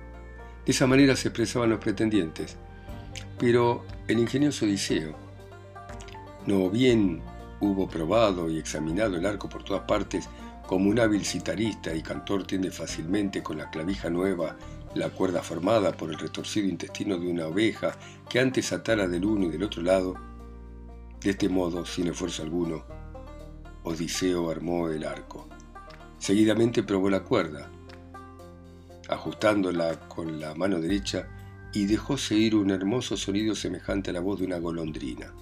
De 0.64 0.72
esa 0.72 0.86
manera 0.86 1.16
se 1.16 1.28
expresaban 1.28 1.70
los 1.70 1.78
pretendientes. 1.78 2.56
Pero 3.38 3.84
el 4.08 4.18
ingenioso 4.18 4.64
Odiseo, 4.64 5.16
no 6.46 6.70
bien 6.70 7.22
hubo 7.60 7.88
probado 7.88 8.50
y 8.50 8.58
examinado 8.58 9.16
el 9.16 9.26
arco 9.26 9.48
por 9.48 9.62
todas 9.62 9.82
partes, 9.82 10.28
como 10.66 10.88
un 10.88 10.98
hábil 11.00 11.24
citarista 11.24 11.94
y 11.94 12.02
cantor 12.02 12.44
tiende 12.44 12.70
fácilmente 12.70 13.42
con 13.42 13.58
la 13.58 13.70
clavija 13.70 14.08
nueva 14.08 14.56
la 14.94 15.10
cuerda 15.10 15.42
formada 15.42 15.92
por 15.92 16.10
el 16.10 16.18
retorcido 16.18 16.68
intestino 16.68 17.16
de 17.16 17.30
una 17.30 17.46
oveja 17.46 17.96
que 18.28 18.40
antes 18.40 18.72
atara 18.72 19.06
del 19.06 19.24
uno 19.24 19.46
y 19.46 19.50
del 19.50 19.62
otro 19.62 19.82
lado, 19.82 20.14
de 21.20 21.30
este 21.30 21.48
modo, 21.48 21.84
sin 21.84 22.08
esfuerzo 22.08 22.42
alguno, 22.42 22.84
Odiseo 23.84 24.50
armó 24.50 24.88
el 24.88 25.04
arco. 25.04 25.48
Seguidamente 26.18 26.82
probó 26.82 27.08
la 27.08 27.20
cuerda, 27.20 27.70
ajustándola 29.08 30.08
con 30.08 30.40
la 30.40 30.54
mano 30.54 30.80
derecha, 30.80 31.28
y 31.72 31.86
dejóse 31.86 32.34
ir 32.34 32.56
un 32.56 32.70
hermoso 32.70 33.16
sonido 33.16 33.54
semejante 33.54 34.10
a 34.10 34.12
la 34.14 34.20
voz 34.20 34.40
de 34.40 34.46
una 34.46 34.58
golondrina. 34.58 35.32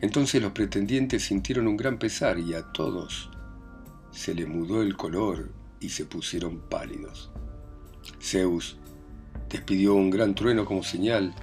Entonces 0.00 0.40
los 0.40 0.52
pretendientes 0.52 1.24
sintieron 1.24 1.66
un 1.66 1.76
gran 1.76 1.98
pesar 1.98 2.38
y 2.38 2.54
a 2.54 2.62
todos 2.72 3.30
se 4.12 4.34
le 4.34 4.46
mudó 4.46 4.82
el 4.82 4.96
color 4.96 5.50
y 5.80 5.88
se 5.88 6.04
pusieron 6.04 6.60
pálidos. 6.60 7.30
Zeus 8.20 8.76
despidió 9.48 9.94
un 9.94 10.10
gran 10.10 10.34
trueno 10.34 10.64
como 10.64 10.82
señal 10.82 11.34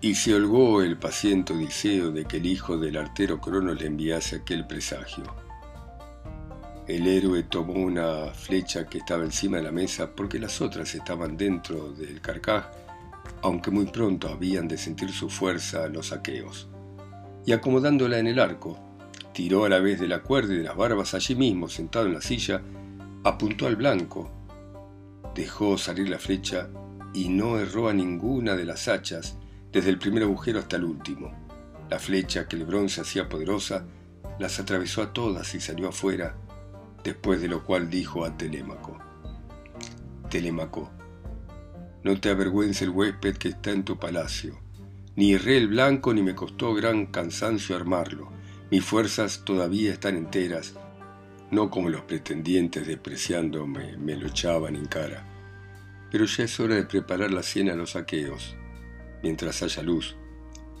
y 0.00 0.14
se 0.14 0.34
holgó 0.34 0.82
el 0.82 0.98
paciente 0.98 1.52
Odiseo 1.52 2.10
de 2.10 2.24
que 2.24 2.36
el 2.36 2.46
hijo 2.46 2.76
del 2.76 2.96
artero 2.96 3.40
Crono 3.40 3.74
le 3.74 3.86
enviase 3.86 4.36
aquel 4.36 4.66
presagio. 4.66 5.24
El 6.86 7.06
héroe 7.08 7.42
tomó 7.44 7.74
una 7.74 8.26
flecha 8.32 8.86
que 8.86 8.98
estaba 8.98 9.24
encima 9.24 9.56
de 9.56 9.64
la 9.64 9.72
mesa 9.72 10.14
porque 10.14 10.38
las 10.38 10.60
otras 10.60 10.94
estaban 10.94 11.36
dentro 11.36 11.92
del 11.92 12.20
carcaj, 12.20 12.70
aunque 13.42 13.70
muy 13.70 13.86
pronto 13.86 14.28
habían 14.28 14.68
de 14.68 14.78
sentir 14.78 15.10
su 15.10 15.28
fuerza 15.28 15.88
los 15.88 16.12
aqueos. 16.12 16.68
Y 17.46 17.52
acomodándola 17.52 18.18
en 18.18 18.26
el 18.26 18.38
arco, 18.38 18.78
tiró 19.32 19.64
a 19.64 19.68
la 19.68 19.78
vez 19.78 19.98
de 20.00 20.08
la 20.08 20.22
cuerda 20.22 20.52
y 20.52 20.58
de 20.58 20.64
las 20.64 20.76
barbas 20.76 21.14
allí 21.14 21.34
mismo, 21.34 21.68
sentado 21.68 22.06
en 22.06 22.14
la 22.14 22.20
silla, 22.20 22.60
apuntó 23.24 23.66
al 23.66 23.76
blanco, 23.76 24.30
dejó 25.34 25.78
salir 25.78 26.08
la 26.08 26.18
flecha 26.18 26.68
y 27.14 27.28
no 27.28 27.58
erró 27.58 27.88
a 27.88 27.92
ninguna 27.92 28.56
de 28.56 28.64
las 28.64 28.88
hachas, 28.88 29.38
desde 29.72 29.90
el 29.90 29.98
primer 29.98 30.24
agujero 30.24 30.58
hasta 30.58 30.76
el 30.76 30.84
último. 30.84 31.32
La 31.88 31.98
flecha 31.98 32.48
que 32.48 32.56
el 32.56 32.66
bronce 32.66 33.00
hacía 33.00 33.28
poderosa 33.28 33.84
las 34.38 34.58
atravesó 34.58 35.02
a 35.02 35.12
todas 35.12 35.54
y 35.54 35.60
salió 35.60 35.88
afuera, 35.88 36.34
después 37.04 37.40
de 37.40 37.48
lo 37.48 37.64
cual 37.64 37.88
dijo 37.88 38.24
a 38.24 38.36
Telémaco, 38.36 38.98
Telémaco, 40.28 40.90
no 42.02 42.20
te 42.20 42.30
avergüence 42.30 42.84
el 42.84 42.90
huésped 42.90 43.36
que 43.36 43.48
está 43.48 43.70
en 43.70 43.84
tu 43.84 43.98
palacio, 43.98 44.58
ni 45.16 45.32
erré 45.32 45.56
el 45.56 45.68
blanco 45.68 46.14
ni 46.14 46.22
me 46.22 46.34
costó 46.34 46.74
gran 46.74 47.06
cansancio 47.06 47.74
armarlo, 47.74 48.30
mis 48.70 48.84
fuerzas 48.84 49.42
todavía 49.44 49.92
están 49.92 50.16
enteras, 50.16 50.74
no 51.50 51.70
como 51.70 51.88
los 51.88 52.02
pretendientes 52.02 52.86
despreciándome 52.86 53.96
me 53.96 54.16
lo 54.16 54.26
echaban 54.26 54.76
en 54.76 54.86
cara. 54.86 55.26
Pero 56.10 56.24
ya 56.26 56.44
es 56.44 56.60
hora 56.60 56.74
de 56.74 56.84
preparar 56.84 57.32
la 57.32 57.42
cena 57.42 57.72
a 57.72 57.76
los 57.76 57.96
aqueos 57.96 58.56
mientras 59.22 59.62
haya 59.62 59.82
luz, 59.82 60.16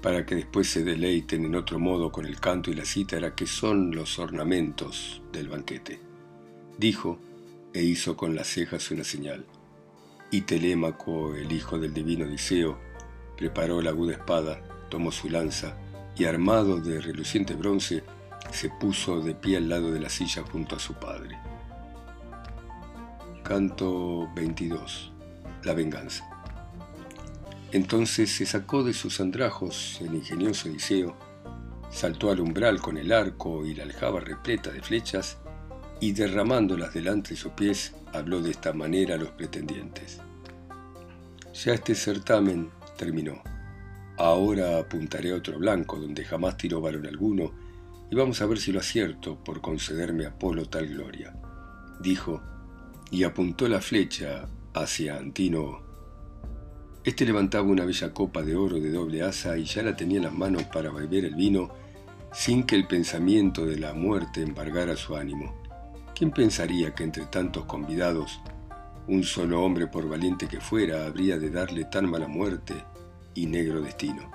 para 0.02 0.26
que 0.26 0.34
después 0.36 0.68
se 0.68 0.84
deleiten 0.84 1.44
en 1.44 1.54
otro 1.54 1.78
modo 1.78 2.12
con 2.12 2.26
el 2.26 2.38
canto 2.38 2.70
y 2.70 2.74
la 2.74 2.84
cítara 2.84 3.34
que 3.34 3.46
son 3.46 3.94
los 3.94 4.18
ornamentos 4.18 5.22
del 5.32 5.48
banquete. 5.48 5.98
Dijo 6.78 7.18
e 7.72 7.82
hizo 7.82 8.16
con 8.16 8.34
las 8.34 8.48
cejas 8.48 8.90
una 8.90 9.04
señal. 9.04 9.46
Y 10.30 10.42
Telémaco, 10.42 11.34
el 11.34 11.50
hijo 11.52 11.78
del 11.78 11.92
divino 11.92 12.24
Odiseo, 12.24 12.78
preparó 13.36 13.82
la 13.82 13.90
aguda 13.90 14.12
espada, 14.12 14.60
tomó 14.88 15.12
su 15.12 15.28
lanza 15.28 15.76
y 16.16 16.24
armado 16.24 16.80
de 16.80 17.00
reluciente 17.00 17.54
bronce, 17.54 18.02
se 18.50 18.70
puso 18.70 19.20
de 19.20 19.34
pie 19.34 19.58
al 19.58 19.68
lado 19.68 19.90
de 19.90 20.00
la 20.00 20.08
silla 20.08 20.42
junto 20.50 20.76
a 20.76 20.78
su 20.78 20.94
padre. 20.94 21.38
Canto 23.42 24.28
22. 24.34 25.12
La 25.64 25.74
venganza. 25.74 26.28
Entonces 27.72 28.30
se 28.30 28.46
sacó 28.46 28.82
de 28.82 28.92
sus 28.92 29.20
andrajos 29.20 29.98
el 30.00 30.14
ingenioso 30.14 30.68
Odiseo, 30.68 31.16
saltó 31.90 32.30
al 32.30 32.40
umbral 32.40 32.80
con 32.80 32.96
el 32.96 33.12
arco 33.12 33.66
y 33.66 33.74
la 33.74 33.84
aljaba 33.84 34.20
repleta 34.20 34.70
de 34.70 34.80
flechas, 34.80 35.38
y 36.00 36.12
derramándolas 36.12 36.92
delante 36.92 37.30
de 37.30 37.36
sus 37.36 37.52
pies, 37.52 37.94
habló 38.12 38.40
de 38.42 38.50
esta 38.50 38.72
manera 38.72 39.14
a 39.14 39.18
los 39.18 39.30
pretendientes. 39.30 40.20
Ya 41.54 41.72
este 41.72 41.94
certamen 41.94 42.70
terminó. 42.96 43.42
Ahora 44.18 44.78
apuntaré 44.78 45.32
a 45.32 45.36
otro 45.36 45.58
blanco 45.58 45.98
donde 45.98 46.24
jamás 46.24 46.56
tiró 46.56 46.80
varón 46.80 47.06
alguno, 47.06 47.52
y 48.10 48.14
vamos 48.14 48.40
a 48.40 48.46
ver 48.46 48.58
si 48.58 48.72
lo 48.72 48.80
acierto 48.80 49.42
por 49.42 49.60
concederme 49.60 50.26
a 50.26 50.28
Apolo 50.28 50.68
tal 50.68 50.86
gloria. 50.86 51.34
Dijo, 52.00 52.42
y 53.10 53.24
apuntó 53.24 53.68
la 53.68 53.80
flecha 53.80 54.46
hacia 54.74 55.16
Antino 55.16 55.86
este 57.06 57.24
levantaba 57.24 57.68
una 57.68 57.84
bella 57.84 58.12
copa 58.12 58.42
de 58.42 58.56
oro 58.56 58.80
de 58.80 58.90
doble 58.90 59.22
asa 59.22 59.56
y 59.56 59.62
ya 59.62 59.84
la 59.84 59.96
tenía 59.96 60.16
en 60.16 60.24
las 60.24 60.34
manos 60.34 60.64
para 60.64 60.90
beber 60.90 61.24
el 61.24 61.36
vino 61.36 61.70
sin 62.32 62.64
que 62.64 62.74
el 62.74 62.88
pensamiento 62.88 63.64
de 63.64 63.78
la 63.78 63.94
muerte 63.94 64.42
embargara 64.42 64.96
su 64.96 65.14
ánimo. 65.14 65.54
¿Quién 66.16 66.32
pensaría 66.32 66.96
que 66.96 67.04
entre 67.04 67.26
tantos 67.26 67.64
convidados, 67.66 68.40
un 69.08 69.22
solo 69.22 69.62
hombre, 69.62 69.86
por 69.86 70.08
valiente 70.08 70.48
que 70.48 70.60
fuera, 70.60 71.06
habría 71.06 71.38
de 71.38 71.50
darle 71.50 71.84
tan 71.84 72.10
mala 72.10 72.28
muerte 72.28 72.74
y 73.34 73.46
negro 73.46 73.80
destino? 73.80 74.30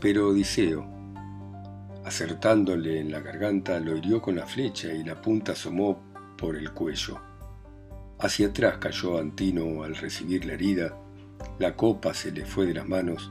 Pero 0.00 0.28
Odiseo, 0.28 0.92
Acertándole 2.04 2.98
en 2.98 3.12
la 3.12 3.20
garganta, 3.20 3.78
lo 3.78 3.96
hirió 3.96 4.20
con 4.20 4.34
la 4.34 4.46
flecha 4.46 4.92
y 4.92 5.04
la 5.04 5.20
punta 5.20 5.52
asomó 5.52 6.02
por 6.36 6.56
el 6.56 6.72
cuello. 6.72 7.20
Hacia 8.18 8.48
atrás 8.48 8.78
cayó 8.78 9.18
Antino 9.18 9.84
al 9.84 9.94
recibir 9.94 10.44
la 10.44 10.54
herida, 10.54 10.96
la 11.58 11.76
copa 11.76 12.12
se 12.12 12.32
le 12.32 12.44
fue 12.44 12.66
de 12.66 12.74
las 12.74 12.88
manos 12.88 13.30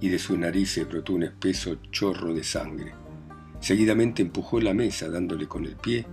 y 0.00 0.08
de 0.08 0.18
su 0.18 0.36
nariz 0.38 0.70
se 0.70 0.84
brotó 0.84 1.12
un 1.12 1.24
espeso 1.24 1.76
chorro 1.90 2.32
de 2.32 2.42
sangre. 2.42 2.94
Seguidamente 3.60 4.22
empujó 4.22 4.60
la 4.60 4.72
mesa 4.72 5.08
dándole 5.10 5.46
con 5.46 5.64
el 5.64 5.76
pie 5.76 6.06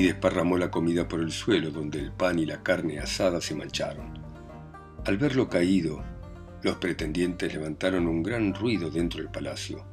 y 0.00 0.04
desparramó 0.04 0.56
la 0.56 0.70
comida 0.70 1.06
por 1.06 1.20
el 1.20 1.30
suelo 1.30 1.70
donde 1.70 1.98
el 1.98 2.10
pan 2.10 2.38
y 2.38 2.46
la 2.46 2.62
carne 2.62 3.00
asada 3.00 3.42
se 3.42 3.54
mancharon. 3.54 4.18
Al 5.04 5.18
verlo 5.18 5.50
caído, 5.50 6.02
los 6.62 6.76
pretendientes 6.76 7.52
levantaron 7.52 8.08
un 8.08 8.22
gran 8.22 8.54
ruido 8.54 8.90
dentro 8.90 9.20
del 9.20 9.30
palacio. 9.30 9.84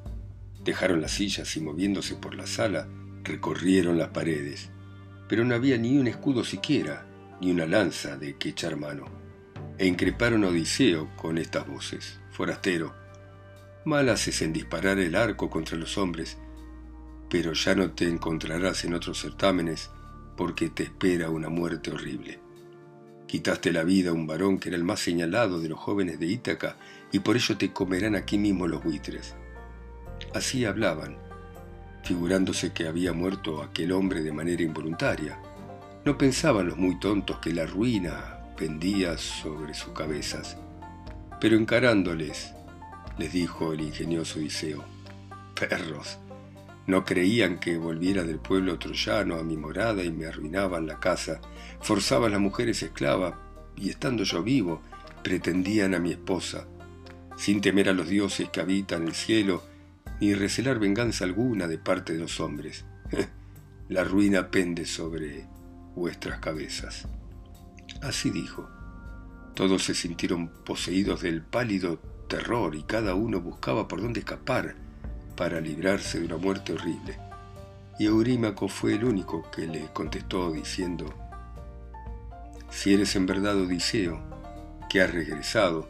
Dejaron 0.64 1.02
las 1.02 1.12
sillas 1.12 1.58
y 1.58 1.60
moviéndose 1.60 2.16
por 2.16 2.36
la 2.36 2.48
sala, 2.48 2.88
recorrieron 3.22 3.98
las 3.98 4.08
paredes. 4.10 4.70
Pero 5.28 5.44
no 5.44 5.56
había 5.56 5.78
ni 5.78 5.98
un 5.98 6.08
escudo 6.08 6.46
siquiera, 6.46 7.06
ni 7.42 7.52
una 7.52 7.66
lanza 7.66 8.16
de 8.16 8.38
que 8.38 8.50
echar 8.50 8.78
mano. 8.78 9.08
E 9.78 9.88
increparon 9.88 10.46
a 10.46 10.48
Odiseo 10.48 11.10
con 11.18 11.38
estas 11.38 11.68
voces. 11.68 12.22
Forastero, 12.32 12.96
mal 13.84 14.08
haces 14.08 14.42
en 14.42 14.54
disparar 14.54 15.00
el 15.00 15.16
arco 15.16 15.50
contra 15.50 15.78
los 15.78 15.98
hombres, 15.98 16.38
pero 17.30 17.52
ya 17.52 17.76
no 17.76 17.92
te 17.92 18.08
encontrarás 18.08 18.86
en 18.86 18.94
otros 18.94 19.20
certámenes 19.20 19.90
porque 20.38 20.70
te 20.70 20.84
espera 20.84 21.30
una 21.30 21.50
muerte 21.50 21.92
horrible. 21.92 22.40
Quitaste 23.28 23.74
la 23.74 23.84
vida 23.84 24.12
a 24.12 24.14
un 24.14 24.26
varón 24.26 24.58
que 24.58 24.70
era 24.70 24.78
el 24.78 24.86
más 24.86 25.02
señalado 25.02 25.60
de 25.60 25.68
los 25.68 25.80
jóvenes 25.80 26.20
de 26.20 26.28
Ítaca, 26.28 26.78
y 27.12 27.20
por 27.20 27.36
ello 27.36 27.58
te 27.58 27.74
comerán 27.74 28.16
aquí 28.16 28.38
mismo 28.38 28.68
los 28.68 28.82
buitres. 28.82 29.36
Así 30.34 30.64
hablaban, 30.64 31.18
figurándose 32.04 32.72
que 32.72 32.88
había 32.88 33.12
muerto 33.12 33.62
aquel 33.62 33.92
hombre 33.92 34.22
de 34.22 34.32
manera 34.32 34.64
involuntaria. 34.64 35.40
No 36.06 36.18
pensaban 36.18 36.68
los 36.68 36.78
muy 36.78 37.00
tontos 37.00 37.40
que 37.40 37.54
la 37.54 37.66
ruina 37.66 38.40
pendía 38.56 39.18
sobre 39.18 39.74
sus 39.74 39.92
cabezas. 39.92 40.58
Pero 41.42 41.58
encarándoles, 41.58 42.54
les 43.18 43.34
dijo 43.34 43.74
el 43.74 43.82
ingenioso 43.82 44.40
Odiseo, 44.40 44.86
perros, 45.54 46.18
no 46.88 47.04
creían 47.04 47.60
que 47.60 47.78
volviera 47.78 48.24
del 48.24 48.40
pueblo 48.40 48.80
troyano 48.80 49.36
a 49.36 49.44
mi 49.44 49.58
morada 49.58 50.04
y 50.04 50.12
me 50.12 50.26
arruinaban 50.26 50.88
la 50.88 51.00
casa, 51.00 51.42
forzaban 51.82 52.32
las 52.32 52.40
mujeres 52.40 52.82
esclavas 52.82 53.36
y 53.76 53.90
estando 53.90 54.24
yo 54.24 54.42
vivo, 54.42 54.82
pretendían 55.22 55.94
a 55.94 56.00
mi 56.00 56.12
esposa, 56.12 56.66
sin 57.36 57.60
temer 57.60 57.90
a 57.90 57.94
los 57.94 58.08
dioses 58.08 58.50
que 58.50 58.62
habitan 58.62 59.04
el 59.04 59.14
cielo, 59.14 59.64
ni 60.22 60.34
recelar 60.34 60.80
venganza 60.80 61.26
alguna 61.26 61.68
de 61.68 61.78
parte 61.78 62.14
de 62.14 62.20
los 62.20 62.40
hombres. 62.40 62.86
la 63.90 64.06
ruina 64.06 64.50
pende 64.50 64.86
sobre 64.86 65.46
vuestras 65.94 66.40
cabezas. 66.40 67.08
Así 68.02 68.30
dijo. 68.30 68.70
Todos 69.56 69.84
se 69.84 69.96
sintieron 69.96 70.50
poseídos 70.64 71.22
del 71.22 71.42
pálido 71.42 72.00
terror 72.30 72.76
y 72.76 72.84
cada 72.84 73.16
uno 73.16 73.42
buscaba 73.42 73.88
por 73.88 74.02
dónde 74.02 74.20
escapar 74.20 74.87
para 75.38 75.62
librarse 75.62 76.20
de 76.20 76.26
una 76.26 76.36
muerte 76.36 76.74
horrible. 76.74 77.18
Y 77.98 78.08
Eurímaco 78.08 78.68
fue 78.68 78.96
el 78.96 79.06
único 79.06 79.50
que 79.50 79.66
le 79.68 79.86
contestó 79.94 80.52
diciendo, 80.52 81.06
Si 82.70 82.94
eres 82.94 83.16
en 83.16 83.26
verdad 83.26 83.56
Odiseo, 83.56 84.20
que 84.90 85.02
has 85.02 85.12
regresado, 85.12 85.88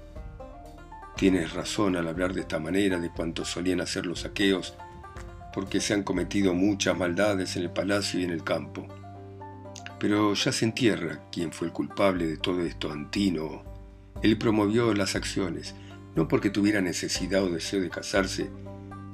tienes 1.15 1.53
razón 1.53 1.95
al 1.95 2.07
hablar 2.07 2.33
de 2.33 2.41
esta 2.41 2.59
manera 2.59 2.99
de 2.99 3.09
cuanto 3.09 3.43
solían 3.43 3.81
hacer 3.81 4.05
los 4.05 4.19
saqueos, 4.21 4.75
porque 5.53 5.81
se 5.81 5.95
han 5.95 6.03
cometido 6.03 6.53
muchas 6.53 6.95
maldades 6.95 7.55
en 7.55 7.63
el 7.63 7.71
palacio 7.71 8.19
y 8.19 8.23
en 8.23 8.31
el 8.31 8.43
campo. 8.43 8.85
Pero 9.99 10.33
ya 10.35 10.51
se 10.51 10.65
entierra 10.65 11.23
quién 11.31 11.51
fue 11.51 11.67
el 11.67 11.73
culpable 11.73 12.27
de 12.27 12.37
todo 12.37 12.61
esto, 12.61 12.91
Antino. 12.91 13.63
Él 14.21 14.37
promovió 14.37 14.93
las 14.93 15.15
acciones, 15.15 15.73
no 16.15 16.27
porque 16.27 16.51
tuviera 16.51 16.81
necesidad 16.81 17.43
o 17.43 17.49
deseo 17.49 17.81
de 17.81 17.89
casarse, 17.89 18.49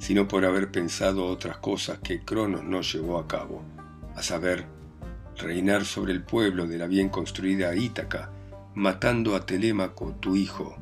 sino 0.04 0.28
por 0.28 0.44
haber 0.44 0.70
pensado 0.70 1.24
otras 1.24 1.56
cosas 1.56 1.98
que 2.00 2.20
Cronos 2.20 2.62
no 2.62 2.82
llevó 2.82 3.18
a 3.18 3.26
cabo, 3.26 3.62
a 4.14 4.22
saber, 4.22 4.66
reinar 5.38 5.86
sobre 5.86 6.12
el 6.12 6.22
pueblo 6.22 6.66
de 6.66 6.76
la 6.76 6.86
bien 6.86 7.08
construida 7.08 7.74
Ítaca, 7.74 8.30
matando 8.74 9.34
a 9.34 9.46
Telémaco, 9.46 10.14
tu 10.20 10.36
hijo, 10.36 10.76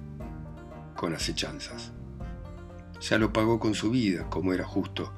con 0.96 1.14
acechanzas. 1.14 1.92
Ya 3.00 3.16
lo 3.16 3.32
pagó 3.32 3.60
con 3.60 3.76
su 3.76 3.92
vida, 3.92 4.28
como 4.28 4.54
era 4.54 4.64
justo. 4.64 5.12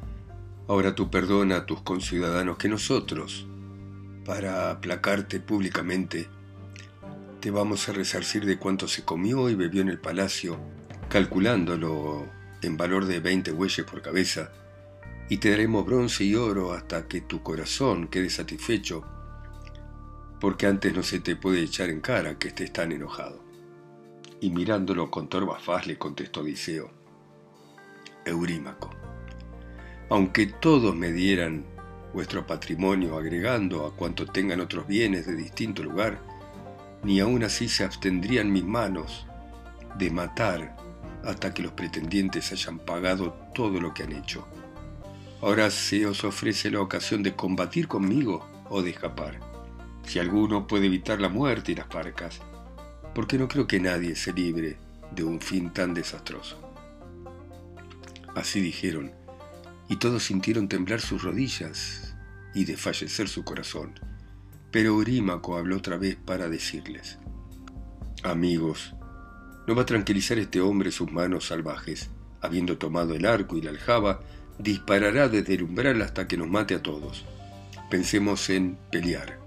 Ahora 0.69 0.95
tú 0.95 1.11
perdona 1.11 1.57
a 1.57 1.65
tus 1.65 1.81
conciudadanos 1.81 2.59
que 2.59 2.69
nosotros, 2.69 3.47
para 4.27 4.71
aplacarte 4.71 5.41
públicamente, 5.41 6.29
te 7.41 7.51
vamos 7.51 7.89
a 7.89 7.95
resarcir 7.95 8.45
de 8.45 8.59
cuánto 8.59 8.87
se 8.87 9.03
comió 9.03 9.49
y 9.49 9.55
bebió 9.55 9.81
en 9.81 9.89
el 9.89 9.99
palacio, 9.99 10.59
calculándolo 11.09 12.44
en 12.65 12.77
valor 12.77 13.07
de 13.07 13.21
20 13.21 13.53
bueyes 13.53 13.87
por 13.87 14.03
cabeza, 14.03 14.51
y 15.29 15.39
te 15.39 15.51
daremos 15.51 15.87
bronce 15.87 16.25
y 16.25 16.35
oro 16.35 16.73
hasta 16.73 17.07
que 17.09 17.21
tu 17.21 17.43
corazón 17.43 18.09
quede 18.09 18.31
satisfecho, 18.31 19.05
porque 20.41 20.67
antes 20.67 20.95
no 20.95 21.03
se 21.03 21.21
te 21.21 21.37
puede 21.37 21.63
echar 21.63 21.89
en 21.89 22.01
cara 22.01 22.39
que 22.39 22.49
estés 22.49 22.73
tan 22.73 22.93
enojado. 22.93 23.43
Y 24.41 24.51
mirándolo 24.51 25.11
con 25.11 25.29
torva 25.29 25.59
faz 25.59 25.87
le 25.87 25.97
contestó 25.97 26.41
Odiseo, 26.41 26.91
Eurímaco, 28.27 28.91
aunque 30.11 30.47
todos 30.47 30.95
me 30.95 31.13
dieran 31.13 31.65
vuestro 32.13 32.47
patrimonio 32.47 33.17
agregando 33.17 33.87
a 33.87 33.97
cuanto 33.97 34.27
tengan 34.27 34.61
otros 34.61 34.87
bienes 34.87 35.27
de 35.27 35.35
distinto 35.35 35.83
lugar, 35.83 36.21
ni 37.03 37.21
aun 37.21 37.43
así 37.43 37.69
se 37.69 37.85
abstendrían 37.85 38.53
mis 38.53 38.65
manos 38.65 39.27
de 39.99 40.11
matar 40.11 40.77
hasta 41.27 41.53
que 41.53 41.63
los 41.63 41.73
pretendientes 41.73 42.53
hayan 42.53 42.79
pagado 42.79 43.33
todo 43.55 43.81
lo 43.81 43.95
que 43.95 44.03
han 44.03 44.13
hecho. 44.13 44.47
Ahora 45.41 45.71
se 45.71 46.07
os 46.07 46.25
ofrece 46.25 46.71
la 46.71 46.81
ocasión 46.81 47.23
de 47.23 47.35
combatir 47.35 47.89
conmigo 47.89 48.49
o 48.71 48.83
de 48.83 48.91
escapar. 48.91 49.41
Si 50.05 50.19
alguno 50.19 50.67
puede 50.67 50.87
evitar 50.87 51.21
la 51.21 51.29
muerte 51.29 51.73
y 51.73 51.75
las 51.75 51.87
parcas, 51.87 52.41
porque 53.15 53.39
no 53.39 53.49
creo 53.49 53.67
que 53.67 53.81
nadie 53.81 54.17
se 54.17 54.33
libre 54.33 54.77
de 55.13 55.25
un 55.25 55.41
fin 55.41 55.71
tan 55.71 55.95
desastroso. 55.95 56.59
Así 58.35 58.61
dijeron, 58.61 59.13
y 59.89 59.97
todos 59.97 60.25
sintieron 60.25 60.69
temblar 60.69 61.01
sus 61.01 61.23
rodillas 61.23 62.15
y 62.55 62.65
desfallecer 62.65 63.29
su 63.29 63.45
corazón. 63.45 63.95
Pero 64.71 64.91
Eurímaco 64.91 65.57
habló 65.57 65.77
otra 65.77 65.97
vez 65.97 66.17
para 66.17 66.49
decirles, 66.49 67.19
Amigos, 68.25 68.95
no 69.67 69.75
va 69.75 69.83
a 69.83 69.87
tranquilizar 69.87 70.39
este 70.39 70.61
hombre 70.61 70.91
sus 70.91 71.11
manos 71.11 71.47
salvajes. 71.47 72.11
Habiendo 72.41 72.77
tomado 72.77 73.15
el 73.15 73.25
arco 73.25 73.57
y 73.57 73.63
la 73.63 73.71
aljaba, 73.71 74.21
disparará 74.59 75.29
desde 75.29 75.55
el 75.55 75.63
umbral 75.63 76.03
hasta 76.03 76.29
que 76.29 76.37
nos 76.37 76.49
mate 76.49 76.75
a 76.75 76.83
todos. 76.83 77.25
Pensemos 77.91 78.51
en 78.51 78.79
pelear. 78.91 79.39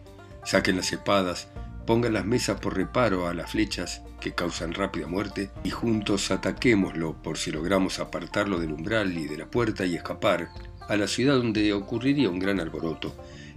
Saquen 0.43 0.77
las 0.77 0.91
espadas, 0.91 1.49
pongan 1.85 2.13
las 2.13 2.25
mesas 2.25 2.59
por 2.59 2.75
reparo 2.75 3.27
a 3.27 3.33
las 3.33 3.51
flechas 3.51 4.01
que 4.19 4.33
causan 4.33 4.73
rápida 4.73 5.07
muerte 5.07 5.51
y 5.63 5.69
juntos 5.69 6.31
ataquémoslo 6.31 7.21
por 7.21 7.37
si 7.37 7.51
logramos 7.51 7.99
apartarlo 7.99 8.59
del 8.59 8.71
umbral 8.71 9.17
y 9.17 9.27
de 9.27 9.37
la 9.37 9.45
puerta 9.45 9.85
y 9.85 9.95
escapar 9.95 10.49
a 10.87 10.95
la 10.95 11.07
ciudad 11.07 11.35
donde 11.35 11.73
ocurriría 11.73 12.29
un 12.29 12.39
gran 12.39 12.59
alboroto 12.59 13.15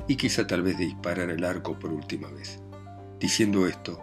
y 0.09 0.17
quizá 0.17 0.47
tal 0.47 0.63
vez 0.63 0.79
de 0.79 0.87
disparar 0.87 1.31
el 1.31 1.45
arco 1.45 1.79
por 1.79 1.93
última 1.93 2.29
vez. 2.29 2.59
Diciendo 3.19 3.67
esto, 3.67 4.01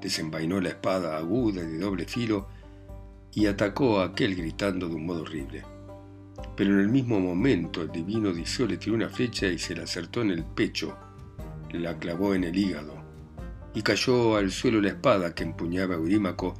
desenvainó 0.00 0.60
la 0.60 0.70
espada 0.70 1.16
aguda 1.16 1.62
y 1.62 1.66
de 1.66 1.78
doble 1.78 2.06
filo 2.06 2.48
y 3.32 3.46
atacó 3.46 4.00
a 4.00 4.06
aquel 4.06 4.34
gritando 4.34 4.88
de 4.88 4.94
un 4.94 5.06
modo 5.06 5.22
horrible. 5.22 5.62
Pero 6.56 6.72
en 6.72 6.80
el 6.80 6.88
mismo 6.88 7.20
momento 7.20 7.82
el 7.82 7.92
divino 7.92 8.30
Odiseo 8.30 8.66
le 8.66 8.76
tiró 8.76 8.94
una 8.94 9.08
flecha 9.08 9.46
y 9.46 9.58
se 9.58 9.74
la 9.74 9.84
acertó 9.84 10.22
en 10.22 10.30
el 10.30 10.44
pecho, 10.44 10.96
la 11.72 11.98
clavó 11.98 12.34
en 12.34 12.44
el 12.44 12.56
hígado, 12.56 12.94
y 13.74 13.82
cayó 13.82 14.36
al 14.36 14.50
suelo 14.50 14.80
la 14.80 14.88
espada 14.88 15.34
que 15.34 15.44
empuñaba 15.44 15.94
Eurímaco, 15.94 16.54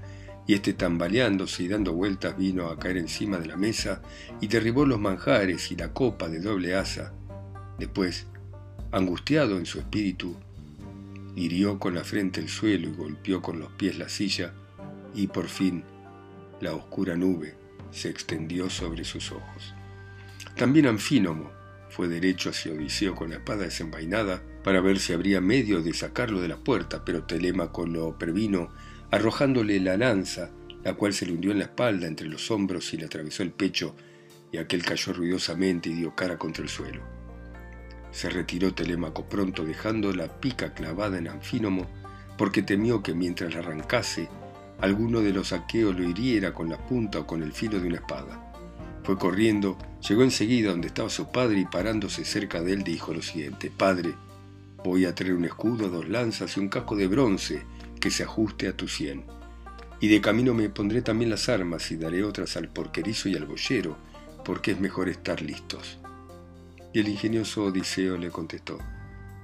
y 0.47 0.55
este 0.55 0.73
tambaleándose 0.73 1.63
y 1.63 1.69
dando 1.69 1.93
vueltas 1.93 2.37
vino 2.37 2.69
a 2.69 2.79
caer 2.79 2.97
encima 2.97 3.39
de 3.39 3.47
la 3.47 3.57
mesa 3.57 4.03
y 4.41 4.49
derribó 4.49 4.85
los 4.85 4.99
manjares 4.99 5.71
y 5.71 5.77
la 5.77 5.93
copa 5.93 6.29
de 6.29 6.41
doble 6.41 6.75
asa. 6.75 7.13
Después, 7.79 8.27
angustiado 8.91 9.59
en 9.59 9.67
su 9.67 9.79
espíritu, 9.79 10.37
hirió 11.37 11.79
con 11.79 11.95
la 11.95 12.05
frente 12.05 12.41
el 12.41 12.49
suelo 12.49 12.89
y 12.89 12.93
golpeó 12.93 13.43
con 13.43 13.59
los 13.59 13.71
pies 13.73 13.99
la 13.99 14.09
silla, 14.09 14.53
y 15.15 15.27
por 15.27 15.49
fin 15.49 15.85
la 16.61 16.75
oscura 16.75 17.17
nube 17.17 17.57
se 17.91 18.09
extendió 18.09 18.71
sobre 18.71 19.05
sus 19.05 19.33
ojos. 19.33 19.75
También 20.57 20.87
Anfínomo 20.87 21.51
fue 21.89 22.09
derecho 22.09 22.51
hacia 22.51 22.73
Odiseo 22.73 23.15
con 23.15 23.31
la 23.31 23.37
espada 23.37 23.65
desenvainada 23.65 24.43
para 24.63 24.81
ver 24.81 24.99
si 24.99 25.13
habría 25.13 25.41
medio 25.41 25.83
de 25.83 25.93
sacarlo 25.93 26.41
de 26.41 26.49
la 26.49 26.59
puerta, 26.59 27.05
pero 27.05 27.25
Telémaco 27.25 27.87
lo 27.87 28.17
previno 28.19 28.69
arrojándole 29.11 29.81
la 29.81 29.97
lanza, 29.97 30.51
la 30.85 30.95
cual 30.95 31.13
se 31.13 31.27
le 31.27 31.33
hundió 31.33 31.51
en 31.51 31.59
la 31.59 31.65
espalda 31.65 32.07
entre 32.07 32.29
los 32.29 32.51
hombros 32.51 32.93
y 32.95 32.99
le 32.99 33.07
atravesó 33.07 33.43
el 33.43 33.53
pecho, 33.53 33.97
y 34.53 34.59
aquel 34.59 34.83
cayó 34.85 35.13
ruidosamente 35.13 35.91
y 35.91 35.95
dio 35.95 36.15
cara 36.15 36.39
contra 36.39 36.63
el 36.63 36.69
suelo. 36.69 37.20
Se 38.13 38.29
retiró 38.29 38.75
Telémaco 38.75 39.25
pronto 39.25 39.65
dejando 39.65 40.13
la 40.13 40.29
pica 40.41 40.75
clavada 40.75 41.19
en 41.19 41.29
Anfínomo 41.29 41.87
porque 42.37 42.63
temió 42.63 43.03
que 43.03 43.15
mientras 43.15 43.55
la 43.55 43.61
arrancase 43.61 44.29
alguno 44.81 45.21
de 45.21 45.33
los 45.33 45.53
aqueos 45.53 45.95
lo 45.95 46.03
hiriera 46.03 46.55
con 46.55 46.71
la 46.71 46.79
punta 46.79 47.21
o 47.21 47.27
con 47.27 47.43
el 47.43 47.53
filo 47.53 47.79
de 47.81 47.89
una 47.89 47.97
espada. 47.97 48.51
Fue 49.05 49.19
corriendo, 49.19 49.77
llegó 50.09 50.23
enseguida 50.23 50.71
donde 50.71 50.89
estaba 50.89 51.11
su 51.11 51.31
padre 51.31 51.61
y 51.61 51.65
parándose 51.67 52.25
cerca 52.25 52.63
de 52.63 52.73
él 52.73 52.83
dijo 52.83 53.13
lo 53.13 53.23
siguiente, 53.23 53.71
Padre, 53.71 54.15
voy 54.85 55.05
a 55.05 55.15
traer 55.15 55.35
un 55.35 55.45
escudo, 55.45 55.89
dos 55.89 56.09
lanzas 56.09 56.57
y 56.57 56.61
un 56.61 56.69
casco 56.69 56.97
de 56.97 57.07
bronce 57.07 57.63
que 58.01 58.11
se 58.11 58.23
ajuste 58.23 58.69
a 58.69 58.77
tu 58.77 58.89
sien. 58.89 59.25
Y 60.01 60.09
de 60.09 60.21
camino 60.21 60.55
me 60.55 60.71
pondré 60.71 61.03
también 61.03 61.31
las 61.31 61.49
armas 61.49 61.91
y 61.91 61.97
daré 61.97 62.25
otras 62.25 62.57
al 62.57 62.69
porquerizo 62.69 63.29
y 63.29 63.37
al 63.37 63.45
boyero, 63.45 63.99
porque 64.45 64.73
es 64.73 64.81
mejor 64.81 65.11
estar 65.11 65.43
listos. 65.43 66.00
Y 66.93 67.01
el 67.01 67.09
ingenioso 67.09 67.65
Odiseo 67.65 68.17
le 68.17 68.31
contestó, 68.31 68.79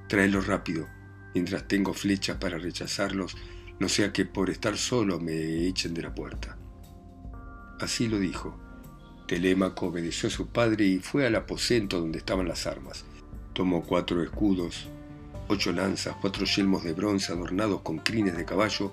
Tráelo 0.09 0.41
rápido, 0.41 0.89
mientras 1.35 1.67
tengo 1.69 1.93
flechas 1.93 2.39
para 2.39 2.59
rechazarlos, 2.59 3.37
no 3.79 3.89
sea 3.89 4.13
que 4.13 4.25
por 4.25 4.51
estar 4.51 4.77
solo 4.77 5.21
me 5.21 5.67
echen 5.67 5.95
de 5.95 6.03
la 6.03 6.15
puerta. 6.15 6.57
Así 7.81 8.09
lo 8.09 8.19
dijo. 8.19 8.59
Telémaco 9.27 9.87
obedeció 9.87 10.29
a 10.29 10.33
su 10.33 10.49
padre 10.49 10.87
y 10.87 10.99
fue 10.99 11.27
al 11.27 11.35
aposento 11.35 12.01
donde 12.01 12.19
estaban 12.19 12.49
las 12.49 12.67
armas. 12.67 13.05
Tomó 13.53 13.83
cuatro 13.83 14.23
escudos, 14.23 14.89
ocho 15.49 15.73
lanzas, 15.73 16.17
cuatro 16.21 16.47
yelmos 16.47 16.85
de 16.85 16.95
bronce 16.95 17.33
adornados 17.33 17.83
con 17.83 17.99
crines 17.99 18.37
de 18.37 18.45
caballo, 18.45 18.93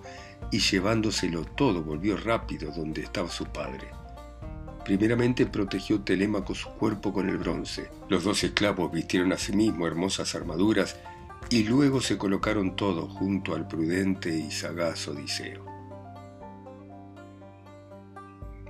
y 0.52 0.60
llevándoselo 0.60 1.46
todo 1.46 1.84
volvió 1.84 2.18
rápido 2.18 2.72
donde 2.72 3.02
estaba 3.02 3.30
su 3.30 3.46
padre. 3.46 3.88
Primeramente 4.86 5.46
protegió 5.46 6.02
Telémaco 6.02 6.54
su 6.54 6.70
cuerpo 6.72 7.14
con 7.14 7.30
el 7.30 7.38
bronce. 7.38 7.90
Los 8.10 8.26
dos 8.26 8.44
esclavos 8.44 8.92
vistieron 8.92 9.32
asimismo 9.32 9.88
hermosas 9.88 10.36
armaduras 10.36 10.98
y 11.50 11.64
luego 11.64 12.02
se 12.02 12.18
colocaron 12.18 12.76
todos 12.76 13.12
junto 13.14 13.56
al 13.56 13.68
prudente 13.68 14.36
y 14.36 14.52
sagaz 14.52 15.08
Odiseo. 15.08 15.66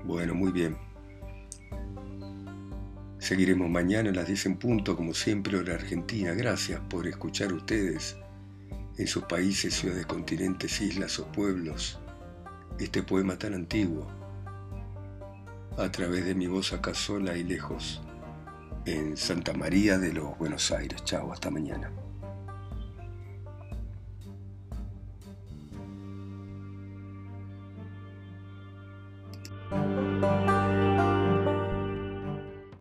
Bueno, 0.03 0.35
muy 0.35 0.51
bien. 0.51 0.77
Seguiremos 3.17 3.69
mañana 3.69 4.09
a 4.09 4.13
las 4.13 4.27
10 4.27 4.45
en 4.47 4.57
punto, 4.57 4.95
como 4.95 5.13
siempre, 5.13 5.57
hora 5.57 5.75
Argentina. 5.75 6.33
Gracias 6.33 6.79
por 6.89 7.07
escuchar 7.07 7.53
ustedes 7.53 8.17
en 8.97 9.07
sus 9.07 9.23
países, 9.23 9.73
ciudades, 9.73 10.05
continentes, 10.05 10.79
islas 10.81 11.17
o 11.19 11.31
pueblos 11.31 11.97
este 12.79 13.03
poema 13.03 13.37
tan 13.37 13.53
antiguo 13.53 14.22
a 15.77 15.91
través 15.91 16.25
de 16.25 16.35
mi 16.35 16.47
voz 16.47 16.73
acá 16.73 16.93
sola 16.93 17.35
y 17.37 17.43
lejos 17.43 18.01
en 18.85 19.17
Santa 19.17 19.53
María 19.53 19.97
de 19.97 20.13
los 20.13 20.37
Buenos 20.37 20.71
Aires. 20.71 21.03
Chao, 21.03 21.31
hasta 21.31 21.49
mañana. 21.49 21.91